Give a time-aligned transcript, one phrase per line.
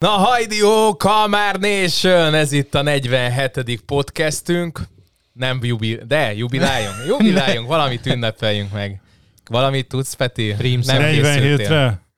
[0.00, 3.82] Na hajdió, Kalmár Nation, ez itt a 47.
[3.86, 4.80] podcastünk.
[5.32, 9.00] Nem jubil, de jubiláljunk, jubiláljunk, valamit ünnepeljünk meg.
[9.50, 10.48] Valamit tudsz, Peti?
[10.48, 11.66] Nem készültél.
[11.68, 12.09] 47-re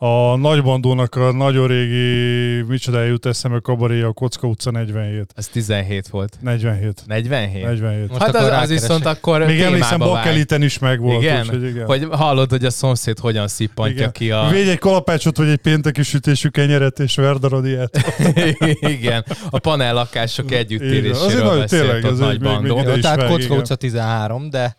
[0.00, 5.32] a nagybandónak a nagyon régi, micsoda jut eszembe kabaré, a Kocka utca 47.
[5.36, 6.36] Ez 17 volt.
[6.40, 7.02] 47.
[7.06, 7.64] 47?
[7.64, 8.08] 47.
[8.08, 9.98] Most hát az, akkor az viszont akkor Még emlékszem.
[9.98, 11.22] Bakkeliten is megvolt.
[11.22, 11.40] Igen?
[11.40, 11.86] Úgyhogy igen.
[11.86, 14.12] Hogy hallod, hogy a szomszéd hogyan szippantja igen.
[14.12, 14.48] ki a...
[14.50, 17.98] Védj egy kalapácsot, vagy egy pénteki sütésű kenyeret és verdaradiát.
[18.98, 20.58] igen, a panellakások Igen.
[20.58, 22.82] együttéréséről beszélt tényleg, ott nagy bandó.
[22.82, 24.76] Tehát Kocka utca 13, de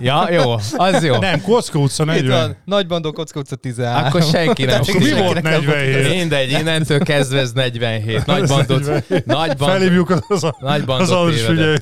[0.00, 1.16] Ja, jó, az jó.
[1.16, 2.40] Nem, Kocka utca itt 40.
[2.46, 4.04] van, Nagybandó Kocka utca 13.
[4.06, 6.08] Akkor senki nem Akkor mi volt nem- 47?
[6.18, 8.26] Mindegy, innentől kezdve ez 47.
[8.26, 9.26] Nagy bandot, 47.
[9.26, 11.46] nagy bandot, Felhívjuk az, a, nagy az tévedett.
[11.46, 11.76] figyelj.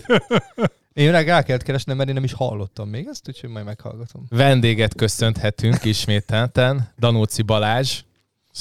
[0.92, 4.26] Én rá rá kellett keresnem, mert én nem is hallottam még ezt, úgyhogy majd meghallgatom.
[4.28, 8.00] Vendéget köszönhetünk ismételten, Danóci Balázs,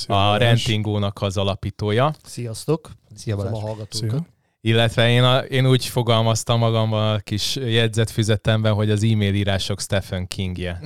[0.07, 2.89] a Rentingónak az alapítója, Sziasztok!
[3.15, 3.53] Szia a Balázs.
[3.53, 3.93] hallgatókat.
[4.09, 4.25] Szia.
[4.65, 10.27] Illetve én, a, én úgy fogalmaztam magamban a kis jegyzetfüzetemben, hogy az e-mail írások Stephen
[10.27, 10.79] Kingje.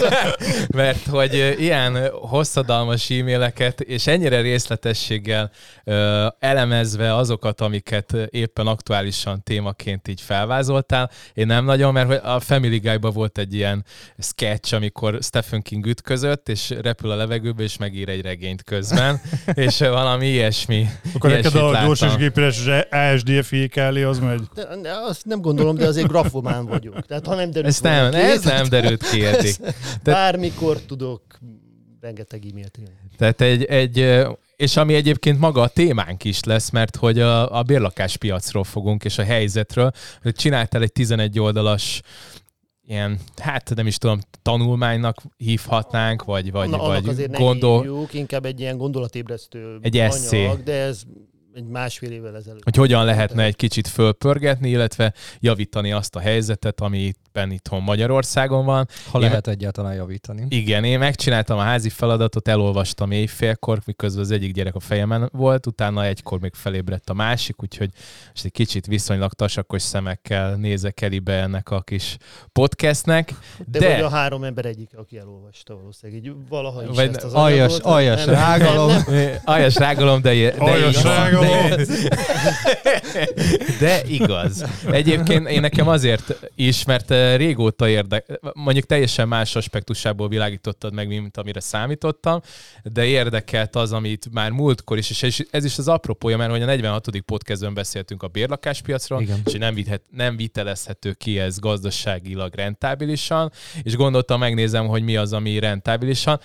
[0.74, 5.50] Mert hogy ilyen hosszadalmas e-maileket, és ennyire részletességgel
[5.84, 12.78] ö, elemezve azokat, amiket éppen aktuálisan témaként így felvázoltál, én nem nagyon, mert a Family
[12.78, 13.84] Guy-ban volt egy ilyen
[14.18, 19.20] sketch, amikor Stephen King ütközött, és repül a levegőbe, és megír egy regényt közben,
[19.54, 20.86] és valami ilyesmi.
[21.14, 22.16] Akkor neked a gyors és
[22.70, 23.00] láttam.
[23.00, 24.40] gépires ASDF elé az megy.
[24.54, 27.06] De, de azt nem gondolom, de azért grafomán vagyok.
[27.06, 29.54] Tehát ha nem derül Ez nem, ez nem derült ki eddig.
[30.02, 31.22] Bármikor tudok
[32.00, 32.94] rengeteg e-mailt írni.
[33.16, 37.62] Tehát egy, egy, és ami egyébként maga a témánk is lesz, mert hogy a, a
[37.62, 39.92] bérlakáspiacról fogunk, és a helyzetről.
[40.22, 42.00] Hogy Csináltál egy 11 oldalas
[42.86, 48.14] ilyen, hát nem is tudom, tanulmánynak hívhatnánk, vagy, vagy, annak vagy azért ne gondol, hívjuk,
[48.14, 51.02] inkább egy ilyen gondolatébresztő Egy anyag, de ez
[51.54, 52.64] egy másfél évvel ezelőtt.
[52.64, 58.64] hogy hogyan lehetne egy kicsit fölpörgetni, illetve javítani azt a helyzetet, ami éppen itthon Magyarországon
[58.64, 58.88] van.
[59.10, 60.46] Ha Én- lehet egyáltalán javítani.
[60.48, 65.66] Igen, én megcsináltam a házi feladatot, elolvastam éjfélkor, miközben az egyik gyerek a fejemen volt,
[65.66, 67.90] utána egykor még felébredt a másik, úgyhogy
[68.28, 72.16] most egy kicsit viszonylag tasakos szemekkel nézek elébe ennek a kis
[72.52, 73.32] podcastnek.
[73.66, 77.22] De, De- vagy a három ember egyik, aki elolvasta valószínűleg így valaha is Vagy ezt
[77.24, 77.84] az aljas- anyagot.
[77.92, 78.88] aljas Nem, rágalom.
[78.88, 79.30] nem, nem.
[79.44, 81.04] Aljas rágalom, de, de, Aljas igaz.
[81.04, 81.68] rágalom.
[81.70, 83.28] De,
[83.80, 84.64] de igaz.
[84.90, 91.36] Egyébként én nekem azért is, mert régóta érdek, mondjuk teljesen más aspektusából világítottad meg, mint
[91.36, 92.40] amire számítottam,
[92.82, 96.64] de érdekelt az, amit már múltkor is, és ez is az apropója, mert hogy a
[96.64, 97.06] 46.
[97.26, 99.42] podcastben beszéltünk a bérlakáspiacról, Igen.
[99.44, 103.52] és nem, vithet, nem vitelezhető ki ez gazdaságilag rentábilisan,
[103.82, 106.40] és gondoltam, megnézem, hogy mi az, ami rentábilisan.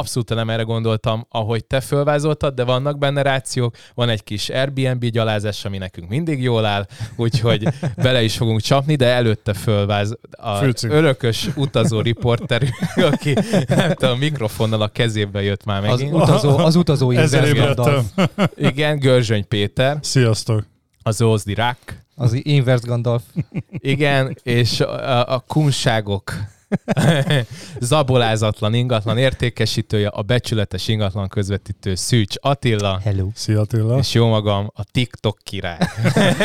[0.00, 5.04] Abszolút nem erre gondoltam, ahogy te fölvázoltad, de vannak benne rációk, van egy kis Airbnb
[5.04, 6.86] gyalázás, ami nekünk mindig jól áll,
[7.16, 10.90] úgyhogy bele is fogunk csapni, de előtte fölváz a Főcím.
[10.90, 12.62] örökös utazó riporter,
[13.12, 13.34] aki
[13.68, 16.14] nem tudom, mikrofonnal a kezébe jött már Az megint.
[16.14, 17.54] utazó, az utazó ébredtem.
[17.64, 18.06] Gandalf.
[18.56, 20.64] Igen, Görzsöny Péter, Sziasztok.
[21.02, 21.78] az Ózdi Rak,
[22.14, 23.22] Az Inverse Gandalf.
[23.70, 26.32] Igen, és a, a kunságok
[27.80, 33.28] zabolázatlan ingatlan értékesítője, a becsületes ingatlan közvetítő Szűcs Attila, Hello.
[33.34, 33.98] Szia Attila.
[33.98, 35.78] és jó magam, a TikTok király.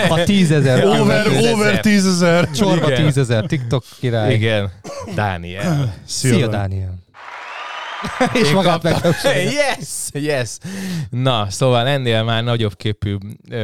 [0.10, 0.86] A tízezer.
[0.86, 1.54] Over, tízezer.
[1.54, 2.50] over tízezer.
[2.52, 3.46] Csorba tízezer.
[3.46, 4.34] TikTok király.
[4.34, 4.72] Igen,
[5.16, 5.94] Dániel.
[6.06, 7.03] Szia, Szia, Dániel.
[8.42, 9.50] És Én magát megkapcsolja.
[9.62, 10.58] Yes, yes.
[11.10, 13.18] Na, szóval ennél már nagyobb képű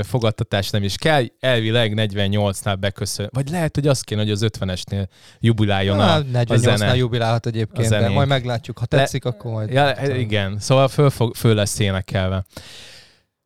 [0.03, 1.23] fogadtatás nem is kell.
[1.39, 3.29] Elvileg 48-nál beköszön.
[3.33, 5.07] Vagy lehet, hogy az kéne, hogy az 50-esnél
[5.39, 6.95] jubiláljon a, Na, a 48-nál zene.
[6.95, 8.77] jubilálhat egyébként, A de majd meglátjuk.
[8.77, 9.72] Ha tetszik, akkor majd...
[9.72, 12.45] Ja, igen, szóval föl, fog, föl lesz énekelve.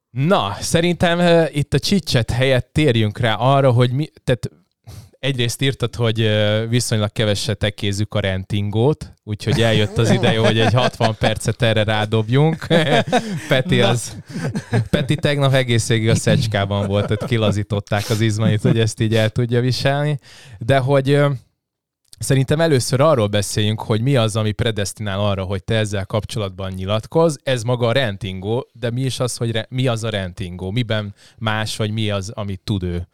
[0.10, 4.50] Na, szerintem uh, itt a csicset helyett térjünk rá arra, hogy mi, tehát
[5.24, 6.30] egyrészt írtad, hogy
[6.70, 12.68] viszonylag keveset tekézzük a rentingót, úgyhogy eljött az ideje, hogy egy 60 percet erre rádobjunk.
[13.50, 14.18] Peti az,
[14.90, 19.30] Peti tegnap egész végig a szecskában volt, tehát kilazították az izmait, hogy ezt így el
[19.30, 20.20] tudja viselni.
[20.60, 21.20] De hogy
[22.20, 27.40] Szerintem először arról beszéljünk, hogy mi az, ami predestinál arra, hogy te ezzel kapcsolatban nyilatkoz.
[27.44, 30.72] Ez maga a rentingó, de mi is az, hogy re- mi az a rentingó?
[30.72, 33.08] Miben más, vagy mi az, amit tud ő?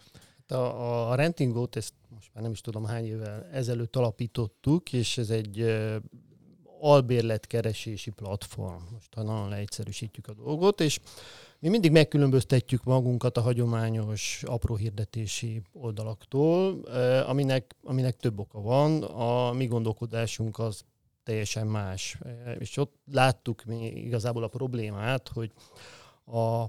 [0.52, 5.18] A, a, a rentingot, ezt most már nem is tudom hány évvel ezelőtt alapítottuk, és
[5.18, 5.66] ez egy
[6.80, 8.82] albérletkeresési platform.
[8.94, 11.00] Most ha nagyon leegyszerűsítjük a dolgot, és
[11.60, 16.82] mi mindig megkülönböztetjük magunkat a hagyományos apró hirdetési oldalaktól,
[17.26, 19.04] aminek, aminek több oka van.
[19.04, 20.84] A mi gondolkodásunk az
[21.24, 22.18] teljesen más.
[22.60, 25.52] És ott láttuk mi igazából a problémát, hogy
[26.26, 26.62] a,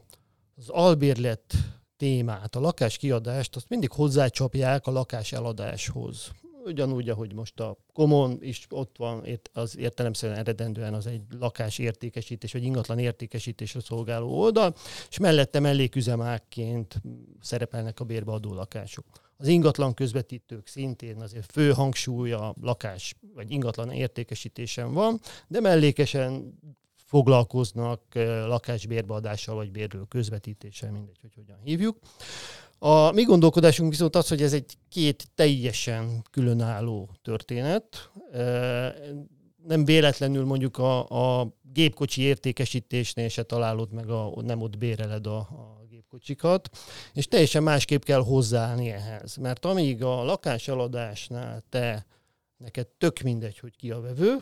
[0.57, 1.55] az albérlet
[2.01, 6.31] témát, a lakáskiadást, azt mindig hozzácsapják a lakás eladáshoz
[6.65, 12.53] ugyanúgy, ahogy most a Common is ott van, az értelemszerűen eredendően az egy lakás értékesítés,
[12.53, 14.75] vagy ingatlan értékesítésre szolgáló oldal,
[15.09, 17.01] és mellette melléküzemákként
[17.41, 19.05] szerepelnek a bérbeadó lakások.
[19.37, 26.59] Az ingatlan közvetítők szintén azért fő hangsúly a lakás vagy ingatlan értékesítésen van, de mellékesen
[27.11, 31.99] foglalkoznak eh, lakásbérbeadással vagy bérről közvetítéssel, mindegy, hogy hogyan hívjuk.
[32.79, 38.11] A mi gondolkodásunk viszont az, hogy ez egy két teljesen különálló történet.
[39.67, 41.09] Nem véletlenül mondjuk a,
[41.41, 46.69] a gépkocsi értékesítésnél se találod meg, a, nem ott béreled a, a gépkocsikat,
[47.13, 49.37] és teljesen másképp kell hozzáállni ehhez.
[49.37, 52.07] Mert amíg a lakáseladásnál te,
[52.57, 54.37] neked tök mindegy, hogy ki a vevő,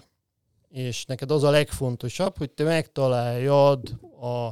[0.68, 4.50] és neked az a legfontosabb, hogy te megtaláljad a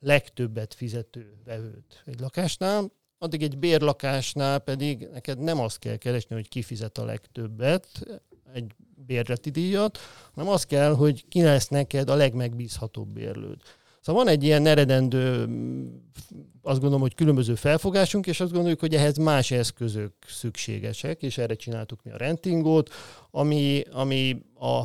[0.00, 6.48] legtöbbet fizető vevőt egy lakásnál, addig egy bérlakásnál pedig neked nem azt kell keresni, hogy
[6.48, 7.88] kifizet a legtöbbet,
[8.52, 8.74] egy
[9.06, 9.98] bérleti díjat,
[10.34, 13.60] hanem az kell, hogy ki lesz neked a legmegbízhatóbb bérlőd.
[14.00, 15.48] Szóval van egy ilyen eredendő,
[16.62, 21.54] azt gondolom, hogy különböző felfogásunk, és azt gondoljuk, hogy ehhez más eszközök szükségesek, és erre
[21.54, 22.90] csináltuk mi a rentingot,
[23.30, 24.82] ami, ami a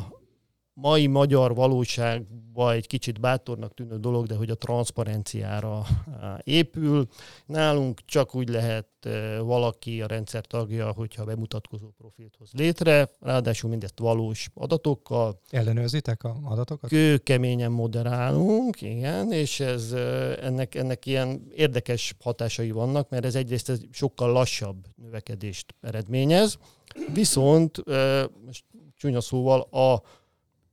[0.74, 5.82] mai magyar valóságban egy kicsit bátornak tűnő dolog, de hogy a transzparenciára
[6.42, 7.06] épül.
[7.46, 8.86] Nálunk csak úgy lehet
[9.40, 15.40] valaki a rendszer tagja, hogyha bemutatkozó profilt hoz létre, ráadásul mindezt valós adatokkal.
[15.50, 16.90] Ellenőrzitek a adatokat?
[16.90, 19.92] Kőkeményen moderálunk, igen, és ez,
[20.42, 26.58] ennek, ennek ilyen érdekes hatásai vannak, mert ez egyrészt ez sokkal lassabb növekedést eredményez,
[27.12, 27.84] viszont
[28.44, 28.64] most
[28.96, 30.02] csúnya szóval a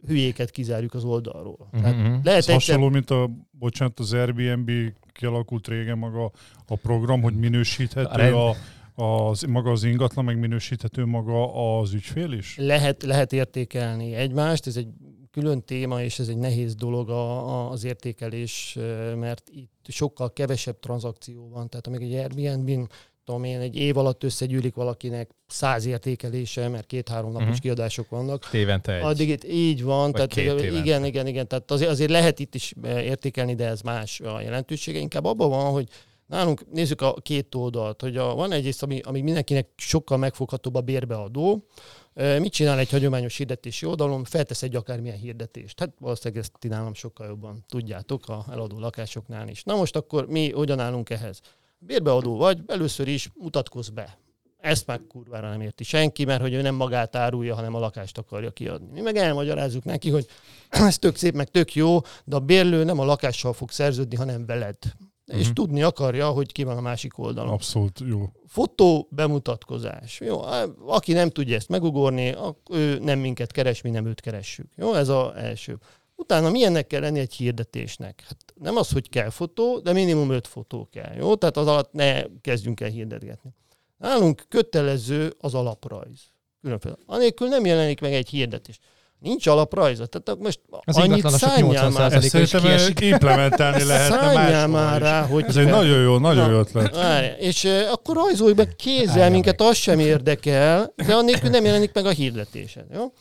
[0.07, 1.69] hülyéket kizárjuk az oldalról.
[1.73, 1.81] Uh-huh.
[1.81, 4.71] Tehát lehet Ez hasonló, mint a, bocsánat, az Airbnb
[5.13, 6.31] kialakult régen maga
[6.67, 8.55] a program, hogy minősíthető a, a
[8.95, 12.57] az, maga az ingatlan, meg minősíthető maga az ügyfél is?
[12.57, 14.87] Lehet, lehet értékelni egymást, ez egy
[15.31, 18.77] külön téma, és ez egy nehéz dolog a, a, az értékelés,
[19.15, 21.69] mert itt sokkal kevesebb tranzakció van.
[21.69, 22.87] Tehát amíg egy Airbnb-n
[23.25, 27.61] tudom én, egy év alatt összegyűlik valakinek száz értékelése, mert két-három napos uh-huh.
[27.61, 28.49] kiadások vannak.
[28.51, 29.03] Évente egy.
[29.03, 32.73] Addig itt így van, Vagy tehát igen, igen, igen, tehát azért, azért lehet itt is
[32.81, 34.99] eh, értékelni, de ez más a jelentősége.
[34.99, 35.87] Inkább abban van, hogy
[36.25, 40.81] nálunk nézzük a két oldalt, hogy a, van egyrészt, ami, ami mindenkinek sokkal megfoghatóbb a
[40.81, 41.65] bérbeadó,
[42.13, 44.23] eh, Mit csinál egy hagyományos hirdetési oldalon?
[44.23, 45.79] Feltesz egy akármilyen hirdetést.
[45.79, 49.63] Hát valószínűleg ezt ti nálam sokkal jobban tudjátok a eladó lakásoknál is.
[49.63, 51.41] Na most akkor mi hogyan állunk ehhez?
[51.85, 54.19] Bérbeadó vagy, először is mutatkozz be.
[54.57, 58.17] Ezt meg kurvára nem érti senki, mert hogy ő nem magát árulja, hanem a lakást
[58.17, 58.91] akarja kiadni.
[58.91, 60.25] Mi meg elmagyarázzuk neki, hogy
[60.69, 64.45] ez tök szép, meg tök jó, de a bérlő nem a lakással fog szerződni, hanem
[64.45, 64.77] veled.
[64.83, 65.39] Uh-huh.
[65.39, 65.53] És mhm.
[65.53, 67.53] tudni akarja, hogy ki van a másik oldalon.
[67.53, 68.31] Abszolút jó.
[68.47, 70.19] Fotó bemutatkozás.
[70.19, 70.41] Jó,
[70.87, 72.35] aki nem tudja ezt megugorni,
[72.69, 74.67] ő nem minket keres, mi nem őt keressük.
[74.75, 75.77] Jó, ez az első.
[76.21, 78.23] Utána milyennek kell lenni egy hirdetésnek?
[78.27, 81.13] Hát nem az, hogy kell fotó, de minimum öt fotó kell.
[81.17, 81.35] Jó?
[81.35, 83.53] Tehát az alatt ne kezdjünk el hirdetgetni.
[83.97, 86.19] Nálunk kötelező az alaprajz.
[86.61, 86.95] Különféle.
[87.05, 88.79] Anélkül nem jelenik meg egy hirdetés.
[89.19, 90.05] Nincs alaprajza.
[90.05, 92.13] Tehát most az annyit szálljál már.
[92.13, 95.45] Ezt szerintem implementálni lehetne már rá, hogy...
[95.47, 96.95] Ez egy nagyon jó, nagyon jó ötlet.
[96.95, 101.93] Várj, és uh, akkor rajzolj meg kézzel, minket az sem érdekel, de annélkül nem jelenik
[101.93, 102.85] meg a hirdetésed.
[102.93, 103.11] Jó?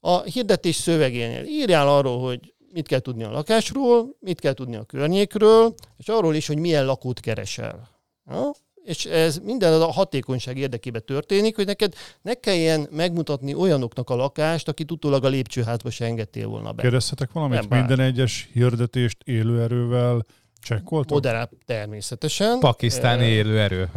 [0.00, 4.84] A hirdetés szövegénél írjál arról, hogy mit kell tudni a lakásról, mit kell tudni a
[4.84, 7.88] környékről, és arról is, hogy milyen lakót keresel.
[8.30, 8.50] Ja?
[8.84, 14.68] És ez minden a hatékonyság érdekében történik, hogy neked ne kelljen megmutatni olyanoknak a lakást,
[14.68, 16.82] akit utólag a lépcsőházba se engedtél volna be.
[16.82, 17.68] Kérdezhetek valamit?
[17.68, 20.26] Nem Minden egyes hirdetést élőerővel
[20.66, 21.10] Csekkoltok?
[21.10, 22.58] Moderált természetesen.
[22.58, 23.90] Pakisztáni e, élő erő.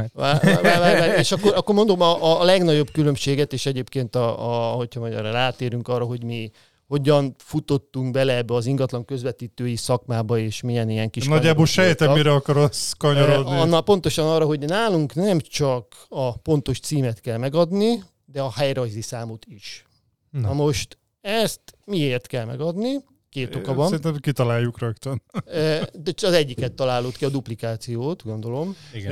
[1.18, 5.88] és akkor, akkor mondom a, a legnagyobb különbséget, és egyébként, a, a, hogyha mondjam, rátérünk
[5.88, 6.52] arra, hogy mi
[6.88, 11.28] hogyan futottunk bele ebbe az ingatlan közvetítői szakmába, és milyen ilyen kis...
[11.28, 13.52] Nagyjából sejtem, mire akarsz kanyarodni.
[13.52, 19.02] Anna, pontosan arra, hogy nálunk nem csak a pontos címet kell megadni, de a helyrajzi
[19.02, 19.86] számot is.
[20.30, 22.96] Na, Na most ezt miért kell megadni?
[23.30, 23.86] Két oka van.
[23.88, 25.22] Szerintem kitaláljuk rögtön.
[25.94, 28.76] De az egyiket találod ki, a duplikációt, gondolom.
[28.94, 29.12] Igen.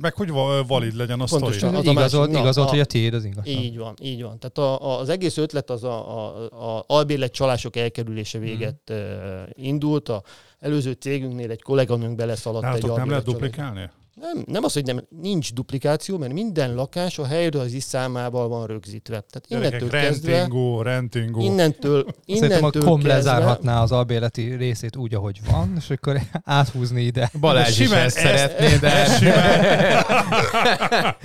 [0.00, 0.30] meg hogy
[0.66, 1.76] valid legyen a Pontosan, sztori.
[1.76, 3.54] Az igazolt, na, igazolt a, hogy a tiéd az ingatlan.
[3.54, 4.38] Így van, így van.
[4.38, 9.44] Tehát a, az egész ötlet az a, a, a albérlet csalások elkerülése véget hmm.
[9.54, 10.08] indult.
[10.08, 10.22] A
[10.58, 13.90] előző cégünknél egy kolléganőnk beleszaladt Nálatok egy nem lehet duplikálni?
[14.20, 19.24] Nem, nem az, hogy nem, nincs duplikáció, mert minden lakás a helyrajzi számával van rögzítve.
[19.30, 21.40] Tehát innentől Gyerekek, kezdve, rentingó, rentingó.
[21.40, 26.20] innentől, Szerintem a innentől kom kezdve, lezárhatná az albérleti részét úgy, ahogy van, és akkor
[26.44, 27.30] áthúzni ide.
[27.40, 28.92] Balázs is Simán ezt ezt- szeretné, de...
[28.92, 29.60] ezt simán,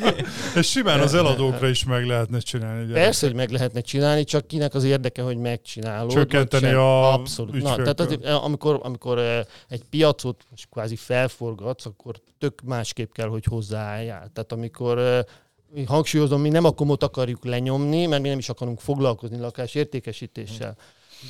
[0.55, 2.79] ezt simán az eladókra is meg lehetne csinálni.
[2.85, 3.03] gyerekek.
[3.03, 6.12] Persze, hogy meg lehetne csinálni, csak kinek az érdeke, hogy megcsinálod.
[6.12, 7.62] Csökkenteni a Abszolút.
[7.62, 13.27] Na, tehát azért, amikor, amikor eh, egy piacot most kvázi felforgatsz, akkor tök másképp kell,
[13.27, 14.29] hogy hozzáálljál.
[14.33, 15.25] Tehát amikor
[15.73, 19.75] mi hangsúlyozom, mi nem a komot akarjuk lenyomni, mert mi nem is akarunk foglalkozni lakás
[19.75, 20.75] értékesítéssel.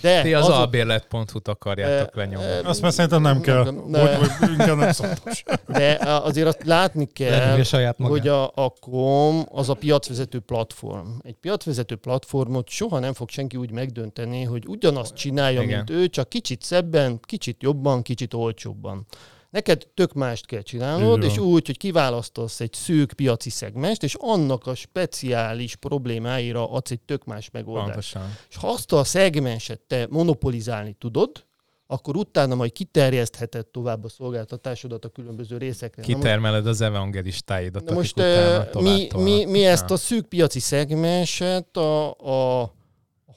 [0.01, 2.47] De Ti az azok- albérlet.hu-t akarjátok Eh, lenyomni.
[2.47, 3.63] eh, Azt már szerintem nem kell.
[3.63, 4.19] Nem, nem.
[4.39, 5.43] vagy inkább nem szoktos.
[5.67, 7.95] De azért azt látni kell, magát.
[7.97, 11.07] hogy a, a KOM az a piacvezető platform.
[11.21, 15.75] Egy piacvezető platformot soha nem fog senki úgy megdönteni, hogy ugyanazt csinálja, Igen.
[15.77, 19.05] mint ő, csak kicsit szebben, kicsit jobban, kicsit olcsóbban.
[19.53, 24.67] Neked tök mást kell csinálnod, és úgy, hogy kiválasztasz egy szűk piaci szegmest, és annak
[24.67, 28.13] a speciális problémáira adsz egy tök más megoldást.
[28.13, 28.37] Pontosan.
[28.49, 31.45] És ha azt a szegmenset te monopolizálni tudod,
[31.87, 36.01] akkor utána majd kiterjesztheted tovább a szolgáltatásodat a különböző részekre.
[36.01, 41.77] Kitermeled az evangelistáidat, Na most utána eh, mi, mi, mi ezt a szűk piaci szegmenset
[41.77, 42.73] a, a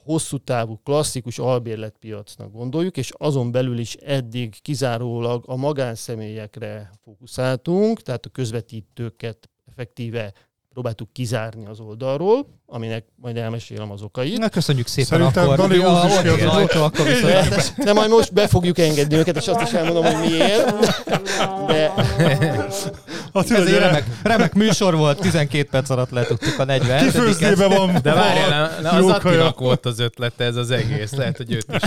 [0.07, 8.25] hosszú távú klasszikus albérletpiacnak gondoljuk, és azon belül is eddig kizárólag a magánszemélyekre fókuszáltunk, tehát
[8.25, 10.33] a közvetítőket effektíve
[10.69, 14.37] próbáltuk kizárni az oldalról, aminek majd elmesélem az okait.
[14.37, 15.57] Na, köszönjük szépen Szerintem akkor.
[15.57, 17.05] Dani Ja, is az az ajtó, akkor
[17.77, 20.75] de majd most be fogjuk engedni őket, és azt is elmondom, hogy miért.
[21.67, 21.93] De,
[23.37, 27.99] Attila, Ez egy remek, remek műsor volt, 12 perc alatt letudtuk a 40 kifőzdébe van.
[28.01, 31.13] De várjál, ne- ne, az Attinak volt az ötlete ez az egész.
[31.13, 31.81] Lehet, hogy őt is.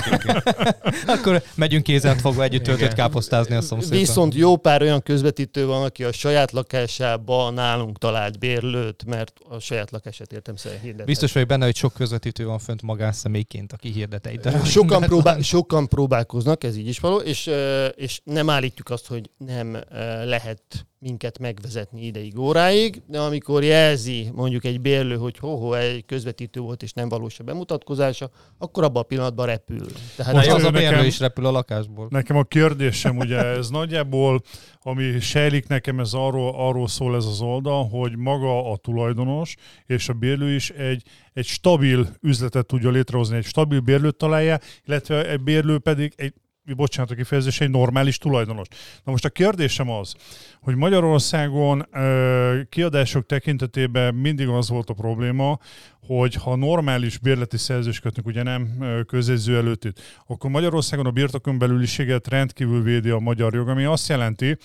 [1.15, 3.99] Akkor megyünk kézen fogva együtt töltött káposztázni a szomszédban.
[3.99, 9.59] Viszont jó pár olyan közvetítő van, aki a saját lakásába nálunk talált bérlőt, mert a
[9.59, 11.07] saját lakását értem szerint hirdet.
[11.07, 14.65] Biztos vagyok benne, hogy sok közvetítő van fönt magánszemélyként, aki hirdet egy darab.
[14.65, 17.51] Sokan, próbál, sokan próbálkoznak, ez így is való, és,
[17.97, 19.79] és nem állítjuk azt, hogy nem
[20.25, 20.63] lehet
[21.03, 26.83] minket megvezetni ideig, óráig, de amikor jelzi mondjuk egy bérlő, hogy ho egy közvetítő volt,
[26.83, 29.87] és nem valós a bemutatkozása, akkor abban a pillanatban repül.
[30.17, 32.07] Tehát Most Az, a nekem- bérlő is repül a lakásból.
[32.11, 34.43] Nekem a kérdésem, ugye ez nagyjából,
[34.81, 39.55] ami sejlik nekem, ez arról, arról szól ez az oldal, hogy maga a tulajdonos
[39.87, 41.03] és a bérlő is egy,
[41.33, 46.33] egy stabil üzletet tudja létrehozni, egy stabil bérlőt találja, illetve egy bérlő pedig egy
[46.75, 48.67] bocsánat a kifejezés, egy normális tulajdonos.
[49.05, 50.15] Na most a kérdésem az,
[50.63, 55.59] hogy Magyarországon ö, kiadások tekintetében mindig az volt a probléma,
[56.07, 62.29] hogy ha normális bérleti szerzés kötnek, ugye nem közjegyző előtt, akkor Magyarországon a birtokon belüliséget
[62.29, 64.57] rendkívül védi a magyar jog, ami azt jelenti,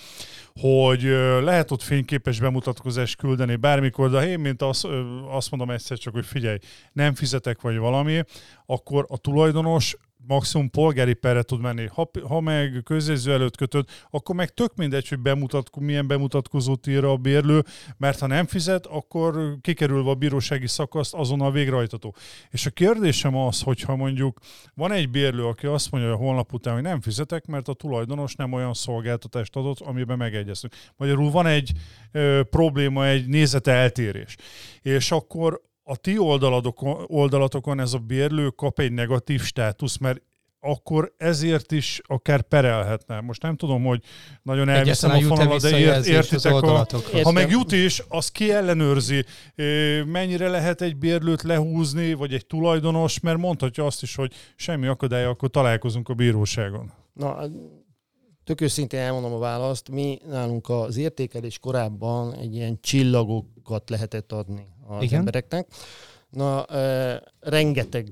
[0.60, 1.02] hogy
[1.42, 4.86] lehet ott fényképes bemutatkozást küldeni bármikor, de én, mint azt,
[5.30, 6.58] azt mondom egyszer csak, hogy figyelj,
[6.92, 8.22] nem fizetek vagy valami,
[8.66, 11.86] akkor a tulajdonos maximum polgári perre tud menni.
[11.86, 17.04] Ha, ha meg közjegyző előtt kötöd, akkor meg tök mindegy, hogy bemutatko, milyen bemutatkozót ír
[17.04, 17.64] a bérlő,
[17.96, 22.14] mert ha nem fizet, akkor kikerülve a bírósági szakaszt azonnal végrehajtató.
[22.50, 24.38] És a kérdésem az, hogyha mondjuk
[24.74, 28.34] van egy bérlő, aki azt mondja hogy holnap után, hogy nem fizetek, mert a tulajdonos
[28.34, 30.74] nem olyan szolgáltatást adott, amiben megegyeztünk.
[30.96, 31.72] Magyarul van egy
[32.12, 34.36] ö, probléma, egy nézete eltérés.
[34.82, 40.22] És akkor a ti oldalatokon, oldalatokon ez a bérlő kap egy negatív státusz, mert
[40.60, 43.20] akkor ezért is akár perelhetne.
[43.20, 44.02] Most nem tudom, hogy
[44.42, 46.86] nagyon elviszem a fonalat, de ért, értitek a...
[47.22, 49.24] Ha meg jut is, az ki ellenőrzi,
[50.04, 55.24] mennyire lehet egy bérlőt lehúzni, vagy egy tulajdonos, mert mondhatja azt is, hogy semmi akadály,
[55.24, 56.92] akkor találkozunk a bíróságon.
[57.12, 57.38] Na,
[58.44, 59.90] tök őszintén elmondom a választ.
[59.90, 65.18] Mi nálunk az értékelés korábban egy ilyen csillagokat lehetett adni az Igen?
[65.18, 65.66] embereknek.
[66.30, 68.06] Na, e, rengeteg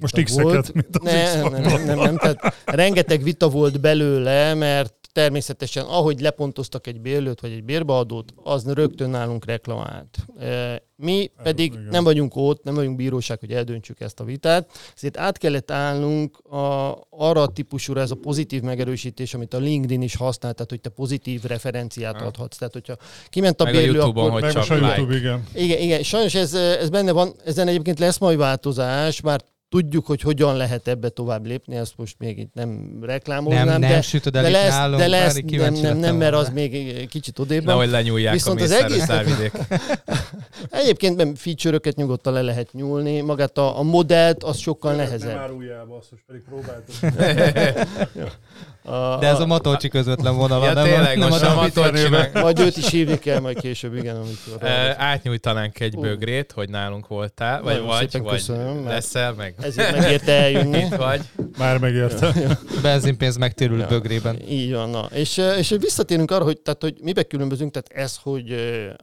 [0.00, 0.72] Most X-eket, volt.
[0.72, 6.20] mint az ne, nem, nem, nem, nem, tehát rengeteg vita volt belőle, mert természetesen ahogy
[6.20, 10.18] lepontoztak egy bérlőt vagy egy bérbeadót, az rögtön nálunk reklamált.
[10.96, 15.38] Mi pedig nem vagyunk ott, nem vagyunk bíróság, hogy eldöntsük ezt a vitát, ezért át
[15.38, 20.52] kellett állnunk a, arra a típusúra, ez a pozitív megerősítés, amit a LinkedIn is használ,
[20.52, 22.26] tehát hogy te pozitív referenciát Ah.
[22.26, 22.56] adhatsz.
[22.56, 22.96] Tehát, hogyha
[23.28, 24.32] kiment a Meg a bérlő, YouTube-on, akkor...
[24.32, 24.96] hogy Meg csak most a like.
[24.96, 25.44] YouTube, igen.
[25.54, 29.40] Igen, igen, sajnos ez, ez benne van, ezen egyébként lesz majd változás, már
[29.72, 33.90] tudjuk, hogy hogyan lehet ebbe tovább lépni, ezt most még itt nem reklámoznám, Nem, nem
[33.90, 37.38] de, sütöd el de lesz, nálunk, de lesz, nem, nem, nem, mert az még kicsit
[37.38, 37.74] odébb van.
[37.74, 39.08] Nehogy lenyúlják Viszont a az egész-.
[40.70, 45.36] Egyébként nem feature-öket nyugodtan le lehet nyúlni, magát a, a modellt az sokkal nehezebb.
[45.36, 46.94] áruljába, azt most pedig próbáltam.
[48.84, 52.08] A, De ez a Matolcsi közvetlen vonala, Ja, nem, tényleg, nem most a a Matolcsi
[52.08, 54.68] meg Majd őt is hívni kell majd később, igen, amikor...
[54.68, 59.54] Ö, átnyújtanánk egy bögrét, hogy nálunk voltál, vagy Nagyon vagy, vagy köszönöm, leszel meg.
[59.60, 60.78] Ezért megérte eljönni.
[60.78, 61.20] Itt vagy.
[61.58, 62.32] Már megérte.
[62.82, 63.86] benzinpénz megtérült Ja.
[63.86, 64.36] bögrében.
[64.48, 65.08] Így van, na.
[65.12, 68.50] És, és visszatérünk arra, hogy, tehát, hogy mibe különbözünk, tehát ez, hogy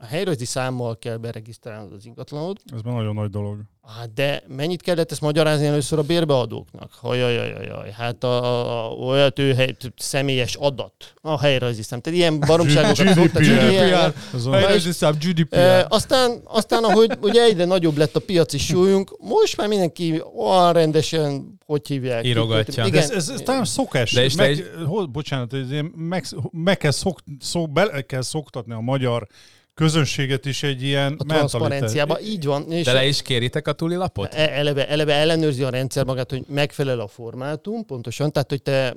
[0.02, 3.58] a helyrajzi számmal kell beregisztrálnod az ingatlanod, Ez már nagyon nagy dolog.
[3.98, 6.92] Hát de mennyit kellett ezt magyarázni először a bérbeadóknak?
[7.02, 12.02] Hajajajajaj, hát a, a, a olyat ő hely, személyes adat a helyrajzi szám.
[12.02, 13.44] Tehát ilyen baromságokat szoktak
[14.52, 15.58] Helyrajzi szám GDPR.
[15.58, 20.74] E, aztán, aztán, ahogy ugye egyre nagyobb lett a piaci súlyunk, most már mindenki olyan
[20.74, 22.26] rendesen, hogy hívják?
[22.26, 22.84] Írogatja.
[22.84, 23.02] de Igen.
[23.02, 24.12] ez, ez, ez talán szokás.
[24.12, 25.56] De és meg, is- hol, bocsánat,
[25.96, 29.28] meg, meg kell, szok, szok, bele kell szoktatni a magyar
[29.80, 32.20] közönséget is egy ilyen a transzparenciába.
[32.22, 32.72] Így van.
[32.72, 34.34] És De le is kéritek a tulilapot?
[34.34, 38.96] E- eleve, eleve ellenőrzi a rendszer magát, hogy megfelel a formátum, pontosan, tehát hogy te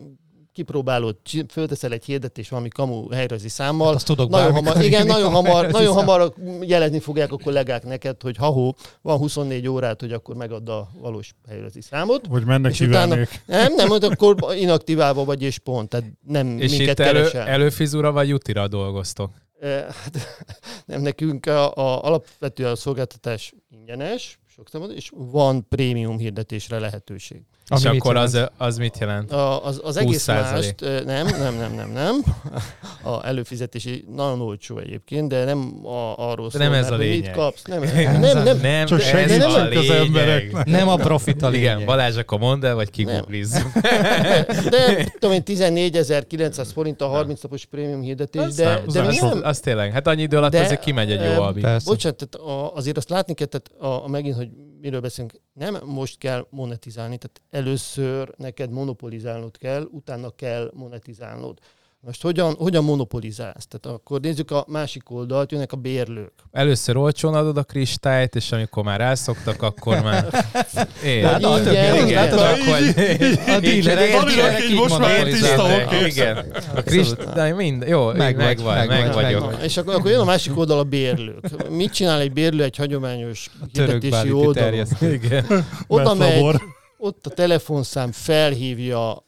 [0.52, 1.16] kipróbálod,
[1.48, 5.30] fölteszel egy hirdetést valami kamu helyrajzi számmal, Hát azt tudok nagyon bármikor hamar, igen, nagyon
[5.30, 10.12] ha hamar, nagyon hamar jelezni fogják a kollégák neked, hogy ha van 24 órát, hogy
[10.12, 12.26] akkor megadd a valós helyrajzi számot.
[12.26, 13.16] Hogy mennek utána-.
[13.46, 17.46] Nem, nem, hogy akkor inaktíválva vagy és pont, tehát nem És minket itt elő, keresel.
[17.46, 19.30] előfizura vagy jutira dolgoztok?
[19.62, 20.18] Hát,
[20.86, 27.42] nem nekünk a, a, alapvetően a szolgáltatás ingyenes, sok szempontból, és van prémium hirdetésre lehetőség.
[27.68, 28.52] Ami és akkor az, jelent?
[28.56, 29.32] az mit jelent?
[29.32, 30.32] A, az, az egész 20%.
[30.32, 32.14] mást, nem, nem, nem, nem, nem.
[33.12, 36.98] A előfizetési nagyon olcsó egyébként, de nem a, arról De szól, nem ez a hogy
[36.98, 37.34] mit lényeg.
[37.34, 37.62] kapsz.
[37.64, 37.80] Nem,
[38.20, 39.90] nem, nem, Nem, Csak ez segítsünk a az lényeg.
[40.06, 40.66] embereknek.
[40.66, 41.74] Nem a profit a lényeg.
[41.74, 43.72] Igen, Balázs, akkor mondd el, vagy kiguglizzuk.
[44.70, 49.18] de tudom én 14.900 forint a 30 napos prémium hirdetés, Az de, nem, de az,
[49.20, 51.44] nem, az tényleg, hát annyi idő alatt De, azért kimegy egy jó.
[51.60, 51.90] Persze.
[51.90, 54.48] Bocsánat, tehát azért azt látni kell, tehát a, a megint, hogy
[54.82, 61.58] miről beszélünk, nem most kell monetizálni, tehát először neked monopolizálnod kell, utána kell monetizálnod.
[62.06, 63.66] Most hogyan, hogyan monopolizálsz?
[63.66, 66.32] Tehát akkor nézzük a másik oldalt, jönnek a bérlők.
[66.52, 70.26] Először olcsón adod a kristályt, és amikor már rászoktak, akkor már...
[71.04, 71.24] Én.
[71.24, 72.30] Hát, Igen, igen, igen.
[72.30, 72.94] csak hogy...
[73.54, 74.10] A dílerek,
[74.74, 76.06] most már tiszta, oké.
[76.06, 76.52] Igen.
[76.74, 79.62] A kristály, mind, jó, Meg meg, vagy, meg, vagy, meg meg, vagy, vagyok.
[79.62, 81.68] és akkor, akkor jön a másik oldal a bérlők.
[81.70, 84.86] Mit csinál egy bérlő egy hagyományos hirdetési oldalon?
[85.86, 86.60] Oda megy,
[86.98, 89.24] ott a telefonszám felhívja,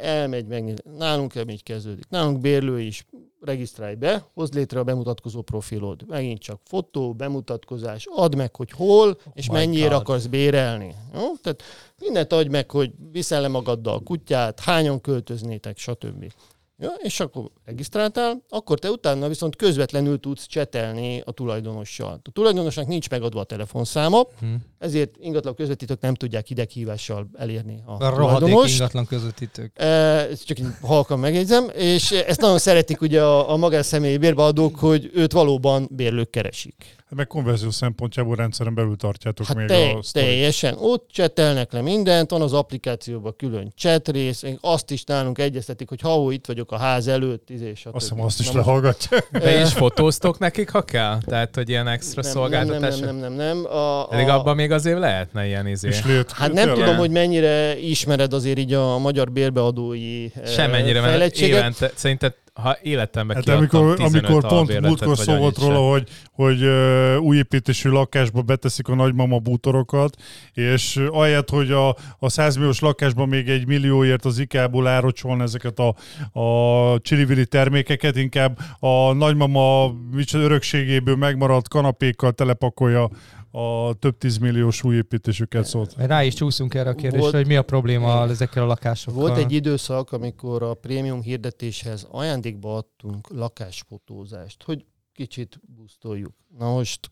[0.00, 2.08] elmegy meg, nálunk nem így kezdődik.
[2.08, 3.06] Nálunk bérlő is
[3.40, 6.04] regisztrálj be, hozd létre a bemutatkozó profilod.
[6.06, 10.00] Megint csak fotó, bemutatkozás, add meg, hogy hol, és my mennyire God.
[10.00, 10.94] akarsz bérelni.
[11.14, 11.34] Jó?
[11.42, 11.62] Tehát
[12.00, 16.32] mindent adj meg, hogy viszel le magaddal a kutyát, hányan költöznétek, stb.
[16.80, 22.20] Ja, és akkor regisztráltál, akkor te utána viszont közvetlenül tudsz csetelni a tulajdonossal.
[22.24, 24.46] A tulajdonosnak nincs megadva a telefonszáma, Hm.
[24.78, 28.72] ezért ingatlan közvetítők nem tudják ideghívással elérni a, A tulajdonost.
[28.74, 29.72] ingatlan közvetítők.
[29.78, 34.76] E, ezt csak így halkan megjegyzem, és ezt nagyon szeretik ugye a, a magánszemélyi bérbeadók,
[34.76, 36.96] hogy őt valóban bérlők keresik.
[37.10, 40.28] Meg konverzió szempontjából rendszeren belül tartjátok Hát még te, a sztorit.
[40.28, 40.74] teljesen.
[40.78, 46.00] Ott csetelnek le mindent, van az applikációban külön chat rész, azt is nálunk egyeztetik, hogy
[46.00, 47.94] ha ó, itt vagyok a ház előtt, izé, stb.
[47.94, 49.18] Azt hiszem, azt is lehallgatja.
[49.32, 51.18] Be is fotóztok nekik, ha kell?
[51.26, 52.98] Tehát, hogy ilyen extra nem, szolgáltatás?
[52.98, 53.56] Nem, nem, nem, nem.
[53.62, 53.76] nem.
[53.78, 55.88] A, Pedig a, abban még azért lehetne ilyen izé.
[55.88, 56.32] És lőtt.
[56.32, 61.58] Hát nem tudom, hogy mennyire ismered azért így a magyar bérbeadói eh, Semennyire, mert fejlettséget.
[61.58, 65.68] évente, szerinted, ha életemben Hát amikor, 15 amikor pont múltkor szó volt sem.
[65.68, 70.16] róla, hogy, hogy uh, új építésű lakásba beteszik a nagymama bútorokat,
[70.52, 75.78] és ahelyett, hogy a, a 100 milliós lakásban még egy millióért az IKEA-ból árocsolna ezeket
[75.78, 75.94] a,
[76.40, 83.08] a csili termékeket, inkább a nagymama micsoda örökségéből megmaradt kanapékkal telepakolja
[83.50, 85.94] a több tízmilliós új építésüket szólt.
[85.96, 89.20] Rá is csúszunk erre a kérdésre, Volt- hogy mi a probléma ezekkel a lakásokkal.
[89.20, 96.32] Volt egy időszak, amikor a prémium hirdetéshez ajándékba adtunk lakásfotózást, hogy kicsit busztoljuk.
[96.58, 97.10] Na most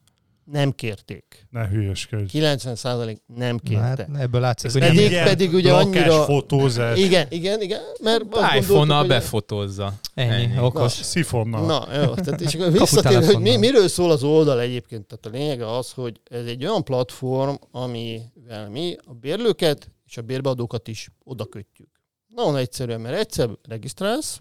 [0.51, 1.47] nem kérték.
[1.51, 2.39] Ne hülyeskedj.
[2.39, 4.19] 90% nem Na, hát kérte.
[4.21, 6.99] ebből látszik, hogy nem nem, Pedig- pedig ugye annyira- lakásfotózás.
[6.99, 8.23] Igen, igen, igen, mert
[8.57, 9.95] iPhone-nal hogy- befotózza.
[10.15, 10.59] ennyi, Ennyi.
[10.59, 10.93] okos.
[10.93, 11.67] Szifonnal.
[11.67, 15.07] Na, jó, tehát és akkor visszatér, hogy mi, miről szól az oldal egyébként.
[15.07, 20.23] Tehát a lényege az, hogy ez egy olyan platform, amivel mi a bérlőket és a
[20.23, 21.89] bérbeadókat is oda kötjük.
[22.35, 24.41] Nagyon egyszerűen, mert egyszer regisztrálsz,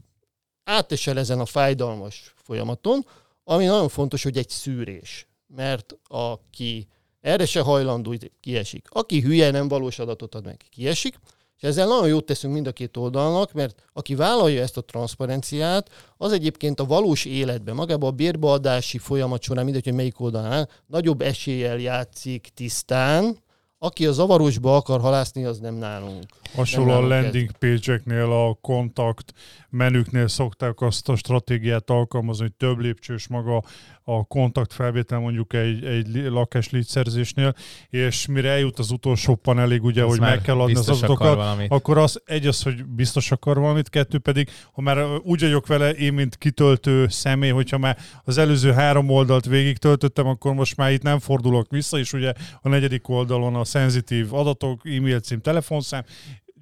[0.63, 3.05] átesel ezen a fájdalmas folyamaton,
[3.43, 5.27] ami nagyon fontos, hogy egy szűrés.
[5.55, 6.87] Mert aki
[7.21, 8.87] erre se hajlandó, kiesik.
[8.89, 11.19] Aki hülye, nem valós adatot ad meg, kiesik.
[11.57, 15.89] És ezzel nagyon jót teszünk mind a két oldalnak, mert aki vállalja ezt a transzparenciát,
[16.17, 21.21] az egyébként a valós életben, magában a bérbeadási folyamat során, mindegy, hogy melyik oldalán, nagyobb
[21.21, 23.37] eséllyel játszik tisztán,
[23.77, 26.25] aki a zavarosba akar halászni, az nem nálunk.
[26.55, 29.34] Hasonló a landing page-eknél, a kontakt
[29.69, 33.63] menüknél szokták azt a stratégiát alkalmazni, hogy több lépcsős maga
[34.03, 37.53] a kontakt felvétel mondjuk egy, egy lakás leadszerzésnél,
[37.89, 41.97] és mire eljut az utolsó panelig, ugye, Az hogy meg kell adni az adatokat, akkor
[41.97, 46.13] az egy az, hogy biztos akar valamit, kettő pedig, ha már úgy vagyok vele, én
[46.13, 51.03] mint kitöltő személy, hogyha már az előző három oldalt végig töltöttem, akkor most már itt
[51.03, 56.03] nem fordulok vissza, és ugye a negyedik oldalon a szenzitív adatok, e-mail cím, telefonszám,